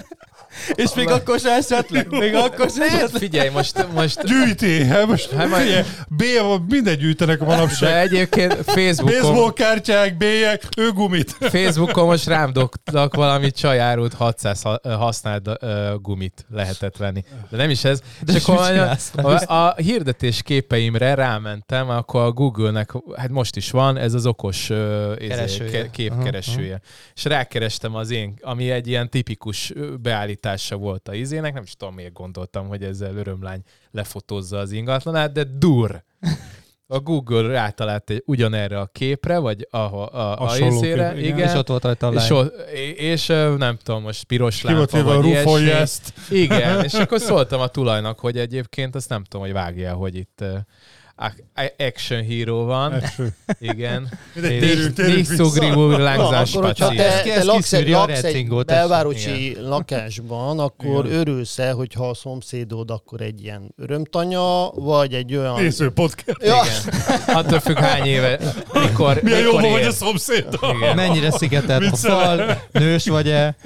[0.75, 2.11] És még akkor sem esetleg?
[2.11, 3.23] Még akkor sem esetleg?
[3.23, 3.87] Figyelj, most...
[3.95, 4.23] most...
[4.23, 4.85] Gyűjti!
[4.85, 5.63] Hát most hát majd...
[5.63, 6.23] figyelj, B,
[6.69, 7.91] mindegy gyűjtenek a manapság.
[7.91, 9.21] De egyébként Facebookon...
[9.21, 11.37] Baseball kártyák, B-jek, ő gumit.
[11.41, 17.25] Facebookon most rám dobtak valami csajárult 600 használt uh, gumit lehetett venni.
[17.51, 18.01] De nem is ez.
[18.21, 23.97] De Csak a, a, a hirdetés képeimre rámentem, akkor a Google-nek, hát most is van,
[23.97, 25.91] ez az okos uh, keresője.
[25.91, 26.81] képkeresője.
[27.15, 29.73] És rákerestem az én, ami egy ilyen tipikus
[30.45, 35.33] beállítása volt a izének, nem is tudom miért gondoltam, hogy ezzel örömlány lefotózza az ingatlanát,
[35.33, 36.05] de dur!
[36.87, 41.55] a Google rátalált egy, ugyanerre a képre, vagy a, a, a, a igen, igen, és
[41.55, 42.31] ott volt rajta a és,
[42.97, 43.27] és,
[43.57, 45.71] nem tudom, most piros lámpa, vagy ilyesmi.
[45.71, 46.13] ezt.
[46.31, 50.45] Igen, és akkor szóltam a tulajnak, hogy egyébként azt nem tudom, hogy vágja, hogy itt
[51.77, 52.93] action hero van.
[52.93, 53.35] Action.
[53.59, 54.09] Igen.
[54.97, 59.63] Négyszugriú lángzás Akkor, ha te, te laksz, egy, laksz egy belvárosi Igen.
[59.63, 61.19] lakásban, akkor Igen.
[61.19, 65.61] örülsz -e, hogyha a szomszédod akkor egy ilyen örömtanya, vagy egy olyan...
[65.61, 66.43] Néző podcast.
[66.43, 66.63] Ja.
[66.65, 67.01] Igen.
[67.37, 68.39] Attól függ hány éve.
[68.73, 70.47] Mikor, Milyen mikor jó vagy a szomszéd.
[70.95, 73.57] Mennyire szigetelt a fal, nős vagy-e.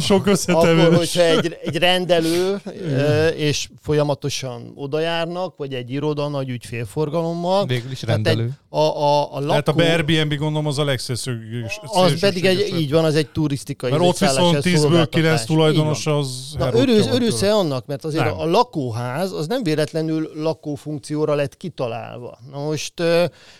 [0.00, 0.84] Sok összetevős.
[0.84, 3.32] Akkor, hogyha egy, egy rendelő, Igen.
[3.32, 7.66] és folyamatosan odajárnak, vagy egy iroda nagy ügyfélforgalommal.
[7.66, 8.44] Végül is rendelő.
[8.44, 9.46] Egy, a, a, a lakó...
[9.46, 11.84] Tehát a Airbnb gondolom az a legszélsőségesebb.
[11.90, 16.54] Az pedig egy, így van, az egy turisztikai Mert ott viszont 10-ből 9 tulajdonos az...
[16.58, 18.38] Na, örülsz, örülsz -e annak, mert azért nem.
[18.38, 22.38] a lakóház az nem véletlenül lakófunkcióra lett kitalálva.
[22.50, 23.00] Na most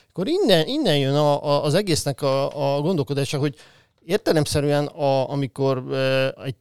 [0.09, 3.55] akkor innen, innen jön a, a, az egésznek a, a gondolkodása, hogy
[4.05, 5.85] értelemszerűen, a, amikor
[6.45, 6.55] egy,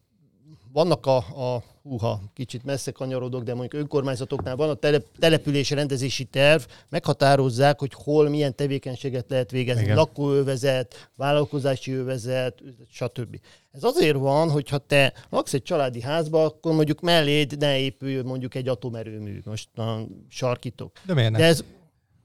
[0.74, 6.24] vannak a, a húha, kicsit messze kanyarodok, de mondjuk önkormányzatoknál van a telep, települési rendezési
[6.24, 9.96] terv, meghatározzák, hogy hol milyen tevékenységet lehet végezni, Igen.
[9.96, 13.40] lakóövezet, vállalkozási övezet, stb.
[13.72, 18.56] Ez azért van, hogyha te laksz egy családi házba, akkor mondjuk melléd ne épüljön mondjuk
[18.56, 20.92] egy atomerőmű, most a sarkítok.
[21.06, 21.42] De miért nem?
[21.42, 21.64] De ez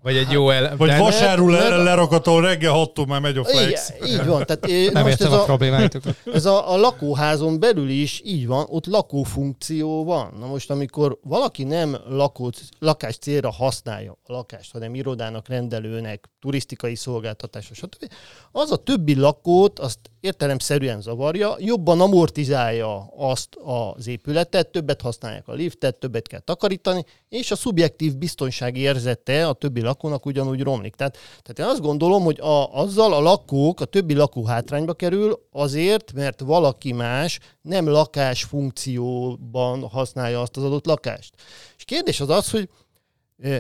[0.03, 0.77] vagy egy jó el...
[0.77, 3.93] Vagy vasárul le, lerakatól reggel hattól már megy a flex.
[4.01, 4.45] Igen, így van.
[4.47, 6.17] Tehát, nem most ez a, a problémáitokat.
[6.35, 10.35] Ez a, a lakóházon belül is így van, ott lakófunkció van.
[10.39, 16.95] Na most, amikor valaki nem lakó, lakás célra használja a lakást, hanem irodának, rendelőnek, turisztikai
[16.95, 18.11] szolgáltatásra, stb.,
[18.53, 25.53] az a többi lakót, azt értelemszerűen zavarja, jobban amortizálja azt az épületet, többet használják a
[25.53, 30.95] liftet, többet kell takarítani, és a szubjektív biztonsági érzete a többi lakónak ugyanúgy romlik.
[30.95, 35.47] Tehát, tehát én azt gondolom, hogy a, azzal a lakók, a többi lakó hátrányba kerül
[35.53, 41.35] azért, mert valaki más nem lakás funkcióban használja azt az adott lakást.
[41.77, 42.69] És kérdés az az, hogy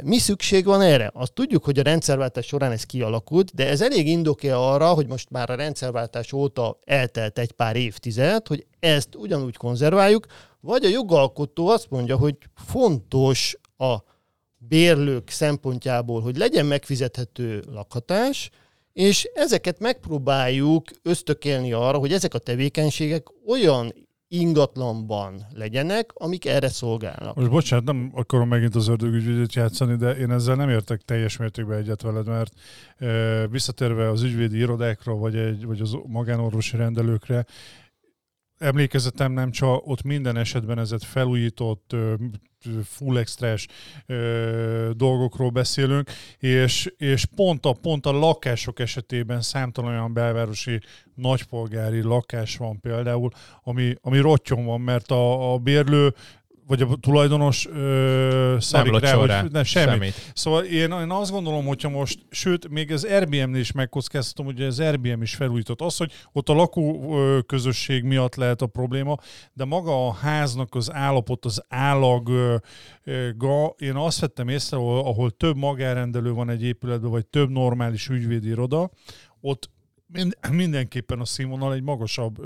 [0.05, 1.11] mi szükség van erre?
[1.14, 5.31] Azt tudjuk, hogy a rendszerváltás során ez kialakult, de ez elég indokja arra, hogy most
[5.31, 10.26] már a rendszerváltás óta eltelt egy pár évtized, hogy ezt ugyanúgy konzerváljuk,
[10.61, 13.97] vagy a jogalkotó azt mondja, hogy fontos a
[14.59, 18.51] bérlők szempontjából, hogy legyen megfizethető lakhatás,
[18.93, 27.35] és ezeket megpróbáljuk ösztökélni arra, hogy ezek a tevékenységek olyan ingatlanban legyenek, amik erre szolgálnak.
[27.37, 31.78] Most bocsánat, nem akarom megint az ördögügyvédét játszani, de én ezzel nem értek teljes mértékben
[31.78, 32.53] egyet veled, mert
[32.97, 37.47] e, visszatérve az ügyvédi irodákra, vagy, egy, vagy az magánorvosi rendelőkre,
[38.59, 41.97] emlékezetem nem csak ott minden esetben ez felújított,
[42.85, 43.67] full extrás
[44.97, 50.81] dolgokról beszélünk, és, és pont, a, pont a lakások esetében számtalan olyan belvárosi
[51.15, 53.31] nagypolgári lakás van például,
[53.63, 56.15] ami, ami rottyon van, mert a, a bérlő
[56.71, 59.91] vagy a tulajdonos ö, szarik rá, rá, hogy ne, semmi.
[59.91, 60.14] Semmit.
[60.35, 64.81] Szóval én, én azt gondolom, hogyha most, sőt, még az Airbnb-nél is megkockáztatom, hogy az
[64.81, 65.81] Airbnb is felújított.
[65.81, 67.14] Az, hogy ott a lakó
[67.47, 69.16] közösség miatt lehet a probléma,
[69.53, 72.31] de maga a háznak az állapot, az állag,
[73.37, 78.09] ga, én azt vettem észre, ahol, ahol több magárendelő van egy épületben, vagy több normális
[78.09, 78.91] ügyvédi iroda,
[80.51, 82.37] mindenképpen a színvonal egy magasabb.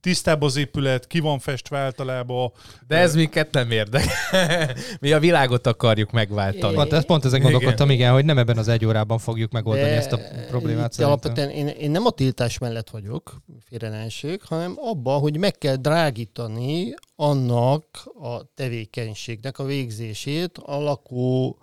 [0.00, 2.52] Tisztább az épület, ki van festve általában.
[2.86, 4.74] De ez minket nem érdekel.
[5.00, 6.76] Mi a világot akarjuk megváltani.
[6.76, 9.96] Hát ezt pont ezen gondolkodtam, igen, hogy nem ebben az egy órában fogjuk megoldani De
[9.96, 10.98] ezt a problémát.
[10.98, 16.94] Alapvetően én, én nem a tiltás mellett vagyok, félrenelség, hanem abban, hogy meg kell drágítani
[17.16, 17.84] annak
[18.20, 21.58] a tevékenységnek a végzését a lakó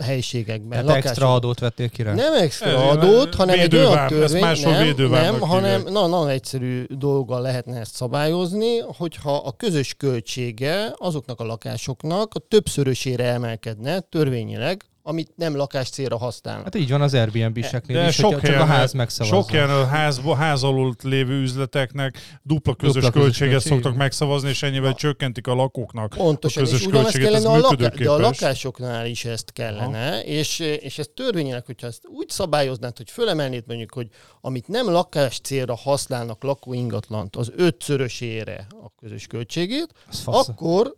[0.00, 0.86] helyiségekben.
[0.86, 2.14] Tehát extra adót vettél ki rá?
[2.14, 7.40] Nem extra Ez adót, hanem egy olyan törvény, nem, nem hanem na, nagyon egyszerű dolggal
[7.40, 15.32] lehetne ezt szabályozni, hogyha a közös költsége azoknak a lakásoknak a többszörösére emelkedne törvényileg, amit
[15.36, 16.64] nem lakás célra használnak.
[16.64, 19.36] Hát így van az Airbnb-seknél is, sok helyen, a ház megszavazza.
[19.36, 24.48] Sok helyen a ház, ház alul lévő üzleteknek dupla közös dupla költséget közös szoktak megszavazni,
[24.48, 24.94] és ennyivel a...
[24.94, 27.30] csökkentik a lakóknak Pontosan, a közös és költséget.
[27.30, 32.06] Kellene a laká- de a lakásoknál is ezt kellene, és, és ez törvényileg, hogyha ezt
[32.06, 34.08] úgy szabályoznád, hogy fölemelnéd mondjuk, hogy
[34.40, 39.88] amit nem lakás célra használnak lakóingatlant, az ötszörösére a közös költségét,
[40.24, 40.94] akkor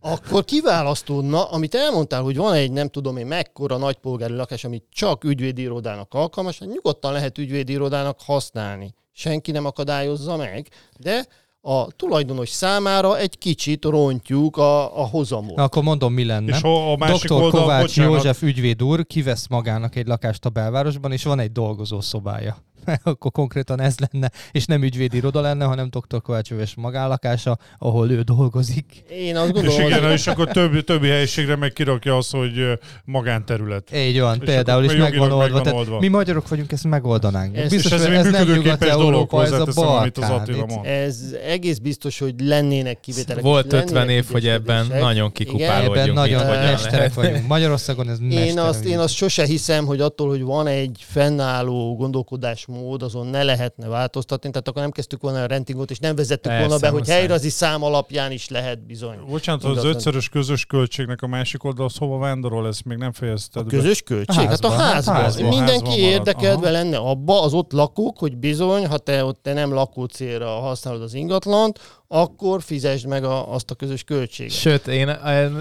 [0.00, 5.24] akkor kiválasztódna, amit elmondtál, hogy van egy nem tudom én mekkora nagypolgári lakás, amit csak
[5.24, 8.94] ügyvédirodának alkalmas, hát nyugodtan lehet ügyvédirodának használni.
[9.12, 10.68] Senki nem akadályozza meg,
[10.98, 11.26] de
[11.60, 15.56] a tulajdonos számára egy kicsit rontjuk a, a hozamot.
[15.56, 16.56] Na, akkor mondom, mi lenne.
[16.56, 17.32] És a, a másik Dr.
[17.32, 18.12] Oldal, Kovács bocsánat.
[18.12, 22.56] József ügyvéd úr kivesz magának egy lakást a belvárosban, és van egy dolgozó szobája.
[23.02, 26.22] akkor konkrétan ez lenne, és nem ügyvédi iroda lenne, hanem dr.
[26.22, 29.04] Kovács Öves magánlakása, ahol ő dolgozik.
[29.10, 30.12] Én azt gondolom, és igen, hogy...
[30.12, 33.96] és akkor többi, többi helyiségre meg kirakja azt, hogy magánterület.
[33.96, 35.54] Így van, és például is megvan oldva.
[35.54, 35.98] Megvan oldva.
[35.98, 37.56] mi magyarok vagyunk, ezt megoldanánk.
[37.56, 40.84] Ez, biztos, és ez, ez nem Nyugat-Európa, ez a Balkán.
[40.84, 43.42] Ez egész biztos, hogy lennének kivételek.
[43.42, 45.96] Volt 50 év, hogy ebben nagyon kikupálódjunk.
[45.96, 47.46] Ebben nagyon mesterek vagyunk.
[47.46, 52.65] Magyarországon ez én azt, én azt sose hiszem, hogy attól, hogy van egy fennálló gondolkodás
[52.66, 56.50] mód, azon ne lehetne változtatni, tehát akkor nem kezdtük volna a rentingot, és nem vezettük
[56.50, 59.18] Persze, volna be, hogy helyrazi szám alapján is lehet bizony.
[59.28, 63.68] Bocsánat, az ötszörös közös költségnek a másik oldal hova vándorol, ezt még nem fejezted a
[63.68, 64.44] közös költség?
[64.44, 65.14] A hát a házban.
[65.14, 69.42] Hát házba, Mindenki házba érdekelve lenne abba, az ott lakók, hogy bizony, ha te ott
[69.42, 74.52] te nem lakó célra használod az ingatlant, akkor fizesd meg a, azt a közös költséget.
[74.52, 75.08] Sőt, én,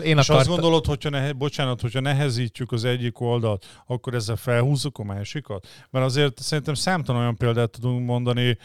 [0.03, 4.97] én És azt gondolod, hogyha ne, bocsánat, hogyha nehezítjük az egyik oldalt, akkor ezzel felhúzzuk
[4.97, 5.67] a másikat?
[5.89, 8.57] Mert azért szerintem számtalan olyan példát tudunk mondani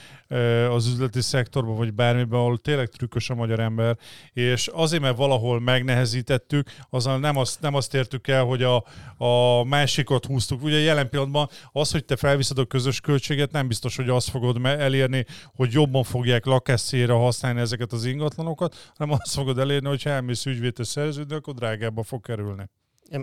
[0.70, 3.97] az üzleti szektorban, vagy bármiben, ahol tényleg trükkös a magyar ember,
[4.33, 8.85] és azért, mert valahol megnehezítettük, azzal nem azt, nem azt értük el, hogy a,
[9.24, 10.62] a másikat húztuk.
[10.62, 14.66] Ugye jelen pillanatban az, hogy te felviszed a közös költséget, nem biztos, hogy azt fogod
[14.66, 20.11] elérni, hogy jobban fogják lakásszére használni ezeket az ingatlanokat, hanem azt fogod elérni, hogy ha
[20.11, 22.64] elmész ügyvétes szerződni, akkor drágábba fog kerülni.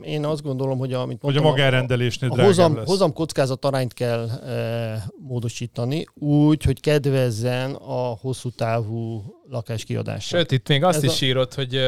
[0.02, 2.88] Én azt gondolom, hogy, amit mondtam, hogy a magárendelésnél a, a hozam, lesz.
[2.88, 10.38] hozam kockázat arányt kell e, módosítani, úgy, hogy kedvezzen a hosszú távú lakáskiadásra.
[10.38, 11.26] Sőt, itt még azt Ez is a...
[11.26, 11.80] írott, hogy,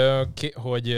[0.53, 0.97] hogy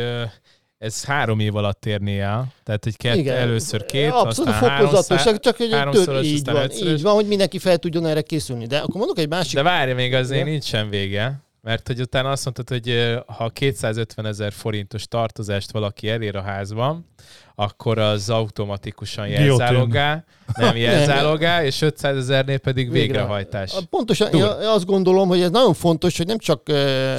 [0.77, 2.53] ez három év alatt érné el.
[2.63, 3.37] Tehát, hogy kett, Igen.
[3.37, 7.77] először két, Abszolút aztán fokozatosak, csak hogy tör, így van, így van, hogy mindenki fel
[7.77, 8.65] tudjon erre készülni.
[8.65, 9.55] De akkor mondok egy másik...
[9.55, 11.43] De várj, még azért nincsen vége.
[11.63, 17.05] Mert hogy utána azt mondtad, hogy ha 250 ezer forintos tartozást valaki elér a házban,
[17.55, 20.23] akkor az automatikusan jelzálogá,
[20.55, 23.73] nem jelzálogá, és 500 ezernél pedig végrehajtás.
[23.89, 26.61] Pontosan, én azt gondolom, hogy ez nagyon fontos, hogy nem csak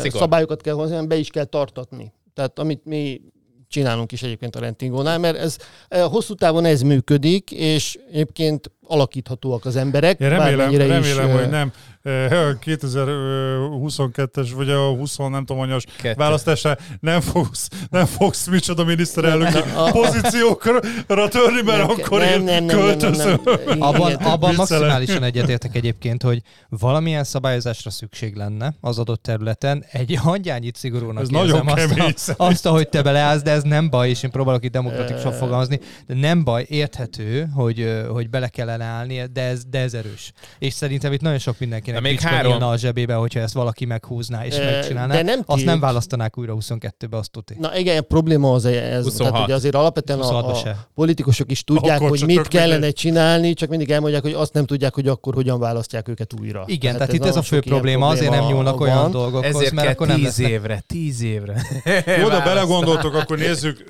[0.01, 0.20] Szigor.
[0.20, 2.12] szabályokat kell hozni, hanem be is kell tartatni.
[2.34, 3.20] Tehát amit mi
[3.68, 5.57] csinálunk is egyébként a rentingónál, mert ez
[5.88, 10.20] hosszú távon ez működik, és egyébként alakíthatóak az emberek.
[10.20, 11.72] Én remélem, remélem is, hogy nem
[12.05, 15.84] 2022-es, vagy a 20 nem tudom, anyas
[16.14, 19.59] választásra nem fogsz, nem fogsz micsoda miniszterelnöki
[19.90, 20.80] pozíciókra
[21.28, 23.26] törni, mert nem, akkor nem, én nem, nem, költözöm.
[23.26, 23.82] Nem, nem, nem.
[23.82, 29.84] Abban, abban maximálisan egyetértek egyébként, hogy valamilyen szabályozásra szükség lenne az adott területen.
[29.92, 33.90] Egy hangyányit szigorúnak ez nagyon kemény, azt, a, azt, ahogy te beleállsz, de ez nem
[33.90, 38.84] baj, és én próbálok itt demokratikusan fogalmazni, de nem baj, érthető, hogy, hogy bele kellene
[38.84, 40.32] állni, de ez, de ez erős.
[40.59, 42.62] És szerintem itt nagyon sok mindenki mindenkinek még három...
[42.62, 45.14] a zsebébe, hogyha ezt valaki meghúzná és e, megcsinálná.
[45.14, 47.57] De nem azt nem választanák újra 22-be, azt tudni.
[47.59, 49.05] Na igen, a probléma az ez.
[49.05, 49.30] 26.
[49.30, 52.93] Tehát ugye azért alapvetően a, a politikusok is tudják, akkor hogy mit kellene minden...
[52.93, 56.64] csinálni, csak mindig elmondják, hogy azt nem tudják, hogy akkor hogyan választják őket újra.
[56.66, 58.88] Igen, tehát, tehát itt ez a fő probléma, azért nem nyúlnak van.
[58.88, 61.55] olyan dolgokhoz, Ezért mert akkor nem tíz évre, tíz évre.
[62.20, 63.84] Jó, de belegondoltok, akkor nézzük,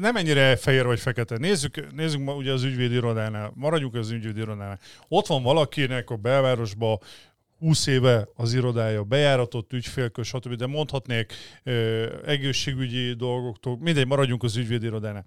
[0.00, 1.36] nem ennyire fehér vagy fekete.
[1.38, 4.78] Nézzük, nézzük ma ugye az ügyvédi irodánál, maradjunk az ügyvédi irodánál.
[5.08, 6.98] Ott van valakinek a belvárosban
[7.58, 11.32] 20 éve az irodája bejáratott ügyfélkör, stb., de mondhatnék
[12.24, 15.24] egészségügyi dolgoktól, mindegy, maradjunk az ügyvédirodánál.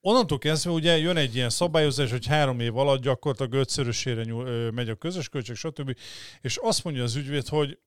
[0.00, 4.88] Onnantól kezdve ugye jön egy ilyen szabályozás, hogy három év alatt gyakorlatilag ötszörösére nyúl, megy
[4.88, 5.96] a közös költség, stb.
[6.40, 7.78] És azt mondja az ügyvéd, hogy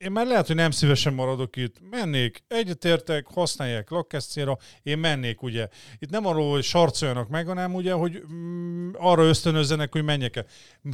[0.00, 1.76] én már lehet, hogy nem szívesen maradok itt.
[1.90, 5.68] Mennék, egyetértek, használják lakásszéra, én mennék, ugye.
[5.98, 10.46] Itt nem arról, hogy sarcoljanak meg, hanem ugye, hogy mm, arra ösztönözzenek, hogy menjek el.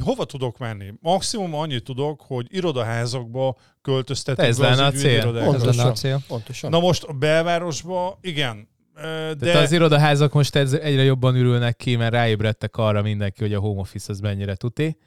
[0.03, 0.93] Hova tudok menni?
[0.99, 4.45] Maximum annyit tudok, hogy irodaházakba költöztetek.
[4.45, 5.31] Ez lenne a cél.
[5.31, 5.87] Pontosan.
[5.87, 6.19] a cél.
[6.27, 6.69] Pontosan.
[6.69, 9.35] Na most a belvárosba, igen, de...
[9.35, 13.79] Tehát az irodaházak most egyre jobban ürülnek ki, mert ráébredtek arra mindenki, hogy a home
[13.79, 14.97] office az mennyire tuti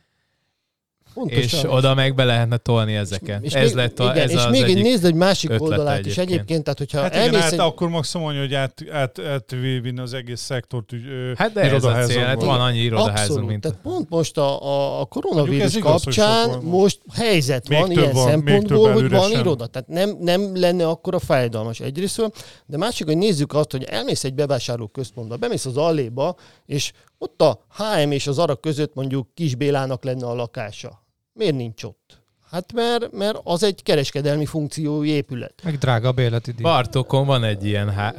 [1.15, 1.43] Pontosan.
[1.43, 3.43] És oda meg be lehetne tolni ezeket.
[3.43, 5.51] És, és ez még, lett a, igen, ez és az még egyik nézd egy másik
[5.59, 6.07] oldalát egyébként.
[6.07, 7.59] is egyébként, tehát hogyha hát igen, hát egy...
[7.59, 10.91] akkor maximum hogy át, át, átvinni az egész szektort
[11.35, 13.61] Hát de ez a cél, hát van annyi irodaházunk, mint...
[13.61, 18.29] Tehát pont most a, a, a koronavírus kapcsán igaz, most helyzet még van ilyen van,
[18.29, 19.67] szempontból, hogy van iroda.
[19.67, 22.33] Tehát nem, nem lenne akkor a fájdalmas egyrésztről,
[22.67, 26.37] de másik, hogy nézzük azt, hogy elmész egy bevásárló központba, bemész az alléba,
[26.67, 31.00] és ott a HM és az ARA között mondjuk Kis Bélának lenne a lakása.
[31.41, 32.20] Miért nincs ott?
[32.51, 35.55] Hát mert, mert az egy kereskedelmi funkciói épület.
[35.63, 36.63] Meg drága bérleti díj.
[36.63, 38.17] Bartokon van egy ilyen há-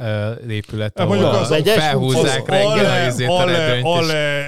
[0.48, 3.40] épület, ahol mondjuk az, az felhúzzák reggel az a
[3.82, 4.44] Ale,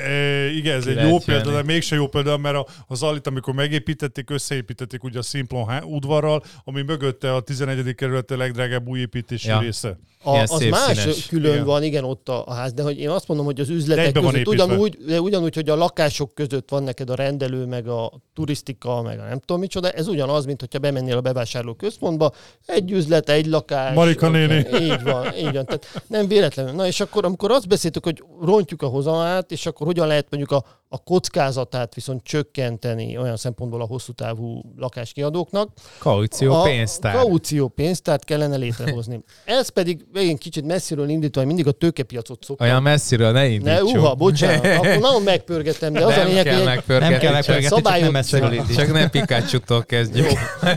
[0.54, 5.04] igen, ez egy jó példa, de mégse jó példa, mert az Alit, amikor megépítették, összeépítették
[5.04, 7.94] ugye a Simplon udvarral, ami mögötte a 11.
[7.94, 9.58] kerület a legdrágább új építési ja.
[9.58, 9.98] része.
[10.22, 11.26] A, az más színes.
[11.26, 11.64] külön igen.
[11.64, 14.20] van, igen, ott a, a ház, de hogy én azt mondom, hogy az üzletek Egybe
[14.20, 19.18] között ugyanúgy, ugyanúgy, hogy a lakások között van neked a rendelő, meg a turisztika, meg
[19.18, 22.32] a nem tudom micsoda, ez ugyanaz, mint hogyha bemennél a bevásárló központba,
[22.66, 23.94] egy üzlet, egy lakás.
[23.94, 24.66] Marika néni.
[24.80, 25.64] Így van, így van.
[25.64, 26.72] Tehát nem véletlenül.
[26.72, 30.52] Na és akkor, amikor azt beszéltük, hogy rontjuk a hozamát, és akkor hogyan lehet mondjuk
[30.52, 30.64] a,
[30.94, 35.68] a kockázatát viszont csökkenteni olyan szempontból a hosszú távú lakáskiadóknak.
[35.98, 37.14] Kaució pénztár.
[37.14, 39.24] Kaució pénztárt kellene létrehozni.
[39.44, 42.66] Ez pedig megint kicsit messziről indítva, hogy mindig a tőkepiacot szoktam.
[42.68, 43.92] Olyan messziről ne indítsuk.
[43.92, 47.32] Ne, uha, bocsánat, akkor nagyon megpörgetem, de az nem a lényeg, kell hogy nem kell
[47.32, 48.76] megpörgetni, csak, csak nem messziről indítsuk.
[48.76, 50.26] Csak nem Pikachu-tól kezdjük.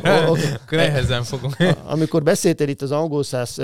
[0.03, 0.35] Jó.
[0.77, 1.55] Nehezen fogunk.
[1.85, 3.57] Amikor beszéltél itt az angol száz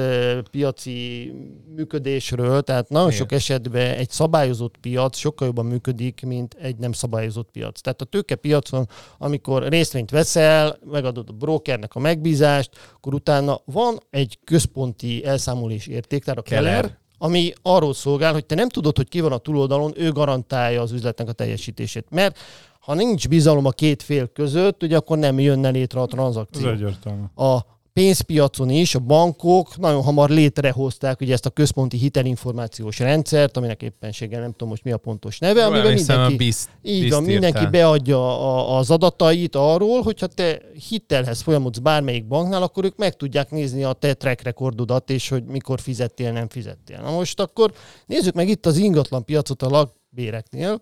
[0.52, 1.32] piaci
[1.76, 3.20] működésről, tehát nagyon Igen.
[3.20, 7.82] sok esetben egy szabályozott piac sokkal jobban működik, mint egy nem szabályozott piac.
[7.82, 8.88] Tehát a tőkepiacon,
[9.18, 16.38] amikor részvényt veszel, megadod a brokernek a megbízást, akkor utána van egy központi elszámolás értéktár,
[16.38, 19.94] a Keller, Keller ami arról szolgál, hogy te nem tudod, hogy ki van a túloldalon,
[19.96, 22.06] ő garantálja az üzletnek a teljesítését.
[22.10, 22.40] Mert
[22.80, 26.68] ha nincs bizalom a két fél között, ugye akkor nem jönne létre a tranzakció.
[26.68, 27.24] Ez egyértelmű.
[27.36, 27.60] A
[27.94, 34.42] pénzpiacon is a bankok nagyon hamar létrehozták ugye ezt a központi hitelinformációs rendszert, aminek éppenséggel
[34.42, 38.18] nem tudom most mi a pontos neve, Jó, amiben mindenki, bizt, így van, mindenki beadja
[38.20, 43.84] a, az adatait arról, hogyha te hitelhez folyamodsz bármelyik banknál, akkor ők meg tudják nézni
[43.84, 47.02] a te track recordodat, és hogy mikor fizettél, nem fizettél.
[47.02, 47.74] Na most akkor
[48.06, 50.82] nézzük meg itt az ingatlan piacot a lakbéreknél,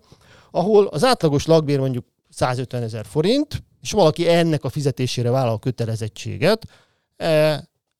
[0.50, 6.66] ahol az átlagos lakbér mondjuk 150 ezer forint, és valaki ennek a fizetésére vállal kötelezettséget,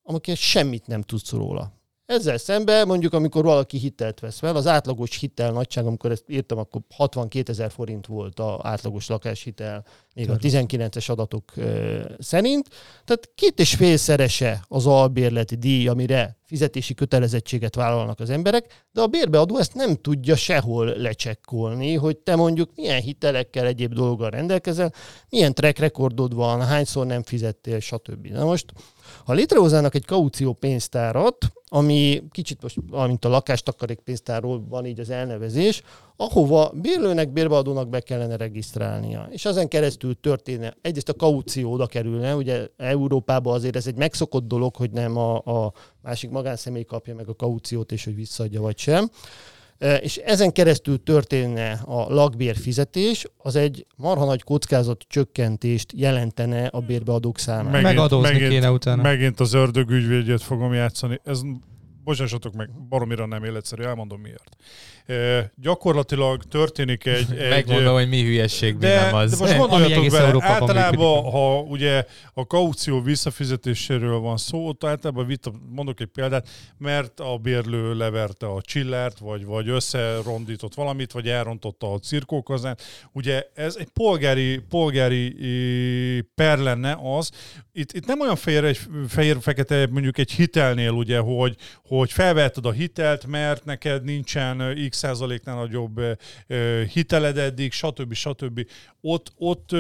[0.02, 1.72] amikor semmit nem tudsz róla.
[2.06, 6.58] Ezzel szemben mondjuk, amikor valaki hitelt vesz fel, az átlagos hitel nagyság, amikor ezt írtam,
[6.58, 9.84] akkor 62 ezer forint volt az átlagos lakáshitel,
[10.14, 12.68] még a 19-es adatok ö, szerint.
[13.04, 19.06] Tehát két és félszerese az albérleti díj, amire fizetési kötelezettséget vállalnak az emberek, de a
[19.06, 24.92] bérbeadó ezt nem tudja sehol lecsekkolni, hogy te mondjuk milyen hitelekkel, egyéb dologgal rendelkezel,
[25.28, 28.26] milyen track rekordod van, hányszor nem fizettél, stb.
[28.26, 28.72] Na most
[29.24, 31.36] ha létrehoznának egy kaució pénztárat,
[31.68, 35.82] ami kicsit most, mint a lakástakarékpénztárról van így az elnevezés,
[36.16, 39.28] ahova bérlőnek, bérbeadónak be kellene regisztrálnia.
[39.30, 44.46] És ezen keresztül történne, egyrészt a kaució oda kerülne, ugye Európában azért ez egy megszokott
[44.46, 48.78] dolog, hogy nem a, a másik magánszemély kapja meg a kauciót, és hogy visszaadja vagy
[48.78, 49.10] sem
[50.00, 56.80] és ezen keresztül történne a lakbér fizetés, az egy marha nagy kockázat csökkentést jelentene a
[56.80, 57.70] bérbeadók számára.
[57.70, 59.02] Megint, Megadózni megint, kéne utána.
[59.02, 61.20] Megint az ördög ügyvédjét fogom játszani.
[61.24, 61.40] Ez
[62.04, 64.56] bocsássatok meg, baromira nem életszerű, elmondom miért.
[65.54, 67.36] Gyakorlatilag történik egy...
[67.38, 69.30] egy Megmondom, hogy mi hülyeség, de, mi nem az.
[69.30, 75.52] De most gondoljatok be, általában, ha ugye a kaució visszafizetéséről van szó, ott általában vita,
[75.70, 76.48] mondok egy példát,
[76.78, 82.82] mert a bérlő leverte a csillert, vagy, vagy összerondított valamit, vagy elrontotta a cirkókazát.
[83.12, 85.36] Ugye ez egy polgári, polgári
[86.34, 87.30] per lenne az,
[87.72, 88.76] itt, itt nem olyan fehér,
[89.08, 94.60] fehér-fekete mondjuk egy hitelnél, ugye, hogy, hogy felvetted a hitelt, mert neked nincsen
[94.92, 96.00] százaléknál nagyobb
[96.92, 98.12] hiteled eddig, stb.
[98.12, 98.66] stb.
[99.00, 99.70] Ott, ott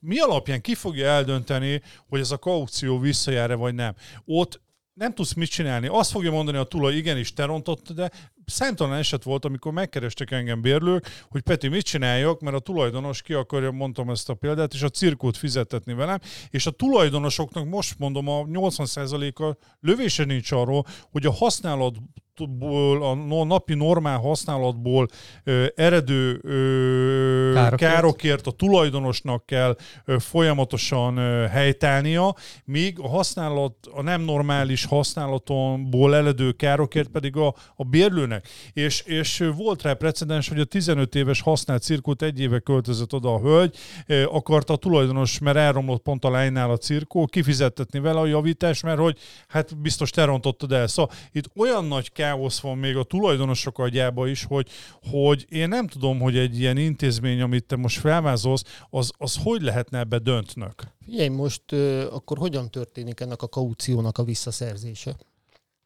[0.00, 3.94] mi alapján ki fogja eldönteni, hogy ez a kaució visszajár-e vagy nem?
[4.24, 4.60] Ott
[5.00, 5.86] nem tudsz mit csinálni.
[5.86, 8.10] Azt fogja mondani a tulaj, igenis, te rontott, de
[8.44, 13.32] számtalan eset volt, amikor megkerestek engem bérlők, hogy Peti, mit csináljak, mert a tulajdonos ki
[13.32, 16.18] akarja, mondtam ezt a példát, és a cirkót fizetetni velem,
[16.50, 21.96] és a tulajdonosoknak most mondom, a 80%-a lövése nincs arról, hogy a használat
[22.40, 25.08] használatból, a napi normál használatból
[25.44, 27.92] ö, eredő ö, károkért.
[27.92, 32.34] károkért a tulajdonosnak kell ö, folyamatosan ö, helytálnia,
[32.64, 38.48] míg a használat, a nem normális használatonból eredő károkért pedig a, a bérlőnek.
[38.72, 43.34] És, és volt rá precedens, hogy a 15 éves használt cirkót egy éve költözött oda
[43.34, 43.76] a hölgy,
[44.26, 48.98] akarta a tulajdonos, mert elromlott pont a lánynál a cirkó, kifizettetni vele a javítást, mert
[48.98, 49.18] hogy
[49.48, 50.86] hát biztos te rontottad el.
[50.86, 52.29] Szóval itt olyan nagy káosz
[52.60, 54.68] van még a tulajdonosok agyába is, hogy,
[55.10, 59.62] hogy én nem tudom, hogy egy ilyen intézmény, amit te most felvázolsz, az, az hogy
[59.62, 60.82] lehetne ebbe döntnök?
[61.04, 61.62] Figyelj, most
[62.10, 65.16] akkor hogyan történik ennek a kauciónak a visszaszerzése?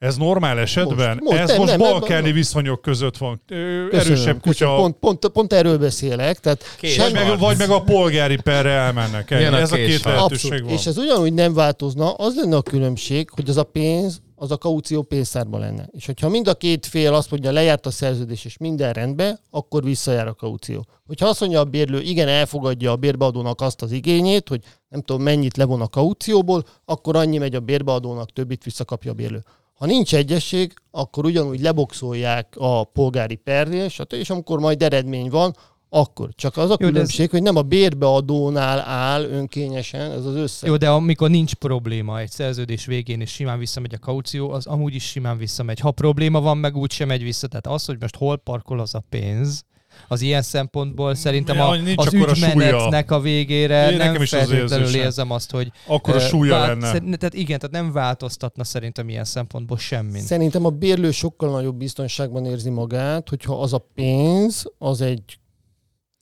[0.04, 1.18] Ez normál esetben?
[1.22, 3.42] Most, most, Ez nem, most nem, balkáni nem, viszonyok között van.
[3.46, 4.48] Köszönöm, Erősebb kutya.
[4.50, 4.76] Köszönöm.
[4.76, 6.40] Pont, pont, pont erről beszélek.
[6.40, 6.64] Tehát
[6.96, 9.30] vagy, meg, vagy meg a polgári perre elmennek.
[9.30, 9.56] El.
[9.56, 10.72] Ez a, a két lehetőség van.
[10.72, 14.56] És ez ugyanúgy nem változna, az lenne a különbség, hogy az a pénz, az a
[14.56, 15.88] kaució pénztárban lenne.
[15.92, 19.84] És hogyha mind a két fél azt mondja, lejárt a szerződés és minden rendben, akkor
[19.84, 20.86] visszajár a kaució.
[21.06, 25.22] Hogyha azt mondja a bérlő, igen, elfogadja a bérbeadónak azt az igényét, hogy nem tudom
[25.22, 29.44] mennyit levon a kaucióból, akkor annyi megy a bérbeadónak, többit visszakapja a bérlő.
[29.74, 35.56] Ha nincs egyesség, akkor ugyanúgy leboxolják a polgári perrés, és amikor majd eredmény van,
[35.94, 36.28] akkor.
[36.34, 37.30] Csak az a Jó, különbség, ez...
[37.30, 40.68] hogy nem a bérbeadónál áll önkényesen ez az összeg.
[40.68, 44.94] Jó, de amikor nincs probléma egy szerződés végén, és simán visszamegy a kaució, az amúgy
[44.94, 45.80] is simán visszamegy.
[45.80, 47.46] Ha probléma van, meg úgy sem megy vissza.
[47.46, 49.64] Tehát az, hogy most hol parkol az a pénz,
[50.08, 55.50] az ilyen szempontból szerintem a, az ügymenetnek a, a végére Én nem feltétlenül érzem azt,
[55.50, 55.72] hogy...
[55.86, 57.16] Akkor a súlya vált, lenne.
[57.16, 60.20] Tehát igen, tehát nem változtatna szerintem ilyen szempontból semmi.
[60.20, 65.38] Szerintem a bérlő sokkal nagyobb biztonságban érzi magát, hogyha az a pénz, az egy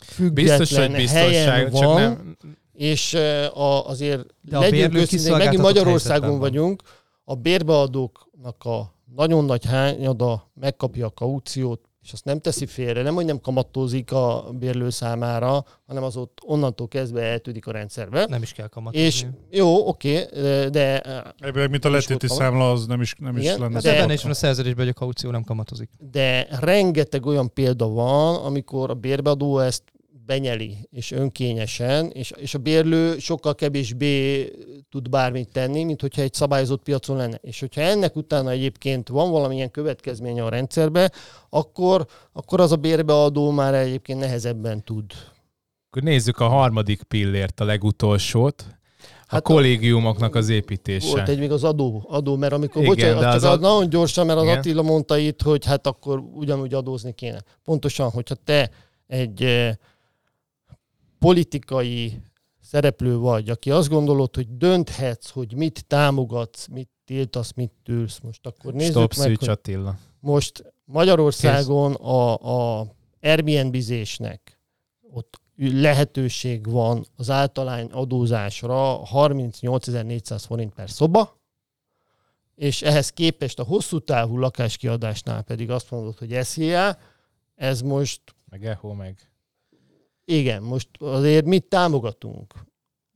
[0.04, 2.36] független Biztos, hogy biztonság, van, csak nem...
[2.72, 3.14] és
[3.54, 6.82] a, azért De legyünk őszintén, megint Magyarországon vagyunk,
[7.24, 13.14] a bérbeadóknak a nagyon nagy hányada megkapja a kauciót, és azt nem teszi félre, nem,
[13.14, 18.26] hogy nem kamatózik a bérlő számára, hanem az ott onnantól kezdve eltűnik a rendszerbe.
[18.28, 19.06] Nem is kell kamatozni.
[19.06, 20.24] És jó, oké,
[20.70, 21.00] de...
[21.38, 23.80] Ebből, mint a letéti számla, az nem is, nem igen, is lenne.
[23.80, 25.90] De ebben is van a szerződésben, hogy a kaució nem kamatozik.
[26.10, 29.82] De rengeteg olyan példa van, amikor a bérbeadó ezt
[30.26, 34.48] benyeli, és önkényesen, és, és a bérlő sokkal kevésbé
[34.90, 37.38] tud bármit tenni, mint hogyha egy szabályozott piacon lenne.
[37.42, 41.10] És hogyha ennek utána egyébként van valamilyen következménye a rendszerbe,
[41.50, 45.04] akkor, akkor az a bérbeadó már egyébként nehezebben tud.
[45.90, 48.64] Akkor nézzük a harmadik pillért, a legutolsót.
[49.32, 51.10] A hát kollégiumoknak az építése.
[51.10, 53.56] Volt egy még az adó, adó mert amikor, Igen, bocsánat, de az a...
[53.56, 54.58] nagyon gyorsan, mert az Igen.
[54.58, 57.42] Attila mondta itt, hogy hát akkor ugyanúgy adózni kéne.
[57.64, 58.70] Pontosan, hogyha te
[59.06, 59.74] egy eh,
[61.22, 62.22] politikai
[62.60, 68.18] szereplő vagy, aki azt gondolod, hogy dönthetsz, hogy mit támogatsz, mit tiltasz, mit tűrsz.
[68.18, 69.98] Most akkor nézzük Stop meg, hogy Attila.
[70.20, 72.34] most Magyarországon a,
[72.78, 72.86] a
[73.20, 74.60] Airbnb-zésnek
[75.10, 81.40] ott lehetőség van az általány adózásra 38.400 forint per szoba,
[82.54, 86.98] és ehhez képest a hosszú távú lakáskiadásnál pedig azt mondod, hogy SZIA,
[87.54, 88.20] ez most...
[88.50, 89.31] Meg EHO, meg...
[90.24, 92.54] Igen, most azért mit támogatunk?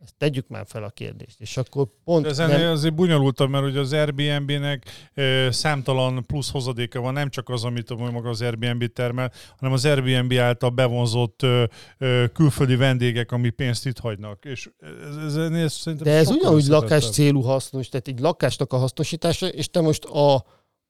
[0.07, 1.40] Ezt tegyük már fel a kérdést.
[1.40, 2.26] És akkor pont...
[2.26, 2.70] Ezen nem...
[2.70, 4.84] azért bunyolultam, mert ugye az Airbnb-nek
[5.14, 9.84] e, számtalan plusz hozadéka van, nem csak az, amit maga az Airbnb termel, hanem az
[9.84, 14.44] Airbnb által bevonzott e, e, külföldi vendégek, ami pénzt itt hagynak.
[14.44, 18.76] És ez, ez, ez, ez De ez ugyanúgy lakás célú hasznos, tehát egy lakásnak a
[18.76, 20.44] hasznosítása, és te most a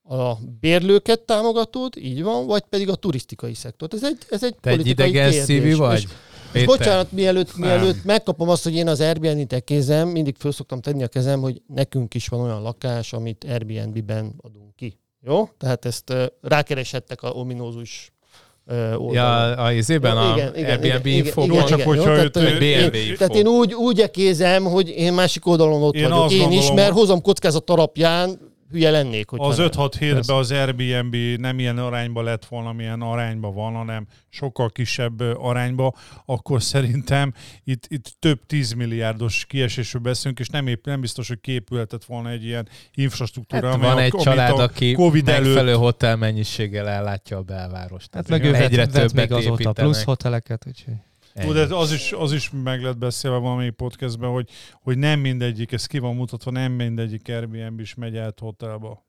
[0.08, 3.94] a bérlőket támogatod, így van, vagy pedig a turisztikai szektort.
[3.94, 5.44] Ez egy, ez egy Te politikai egy idegen kérdés.
[5.44, 6.02] szívű vagy?
[6.52, 10.80] És, és bocsánat, mielőtt, mielőtt megkapom azt, hogy én az Airbnb-t kezem, mindig föl szoktam
[10.80, 14.98] tenni a kezem, hogy nekünk is van olyan lakás, amit Airbnb-ben adunk ki.
[15.22, 15.48] Jó?
[15.58, 18.12] Tehát ezt uh, rákereshettek a ominózus
[18.70, 19.12] oldalon.
[19.12, 21.42] Ja, a izében a igen, Airbnb info.
[21.42, 23.16] Igen, igen, csak igen, hogyha jó, tehát, BNB info.
[23.16, 26.30] Tehát én úgy, úgy ekézem, hogy én másik oldalon ott én vagyok.
[26.30, 29.28] Én gondolom, is, mert hozom kockázat alapján hülye lennék.
[29.30, 34.06] Hogy az 5-6 hétben az Airbnb nem ilyen arányba lett volna, milyen arányba van, hanem
[34.28, 35.94] sokkal kisebb arányba,
[36.24, 37.32] akkor szerintem
[37.64, 42.30] itt, itt több 10 milliárdos kiesésről beszélünk, és nem, épp, nem biztos, hogy képülhetett volna
[42.30, 43.70] egy ilyen infrastruktúra.
[43.70, 45.76] Hát van egy a, család, aki COVID megfelelő előtt...
[45.76, 48.14] hotel mennyiséggel ellátja a belvárost.
[48.14, 50.94] Hát meg ő egyre többet még azóta plusz hoteleket, úgyhogy...
[51.40, 55.86] Tudod, az is, az is meg lett beszélve valami podcastben, hogy, hogy nem mindegyik, ez
[55.86, 59.05] ki van mutatva, nem mindegyik Airbnb is megy át hotelba.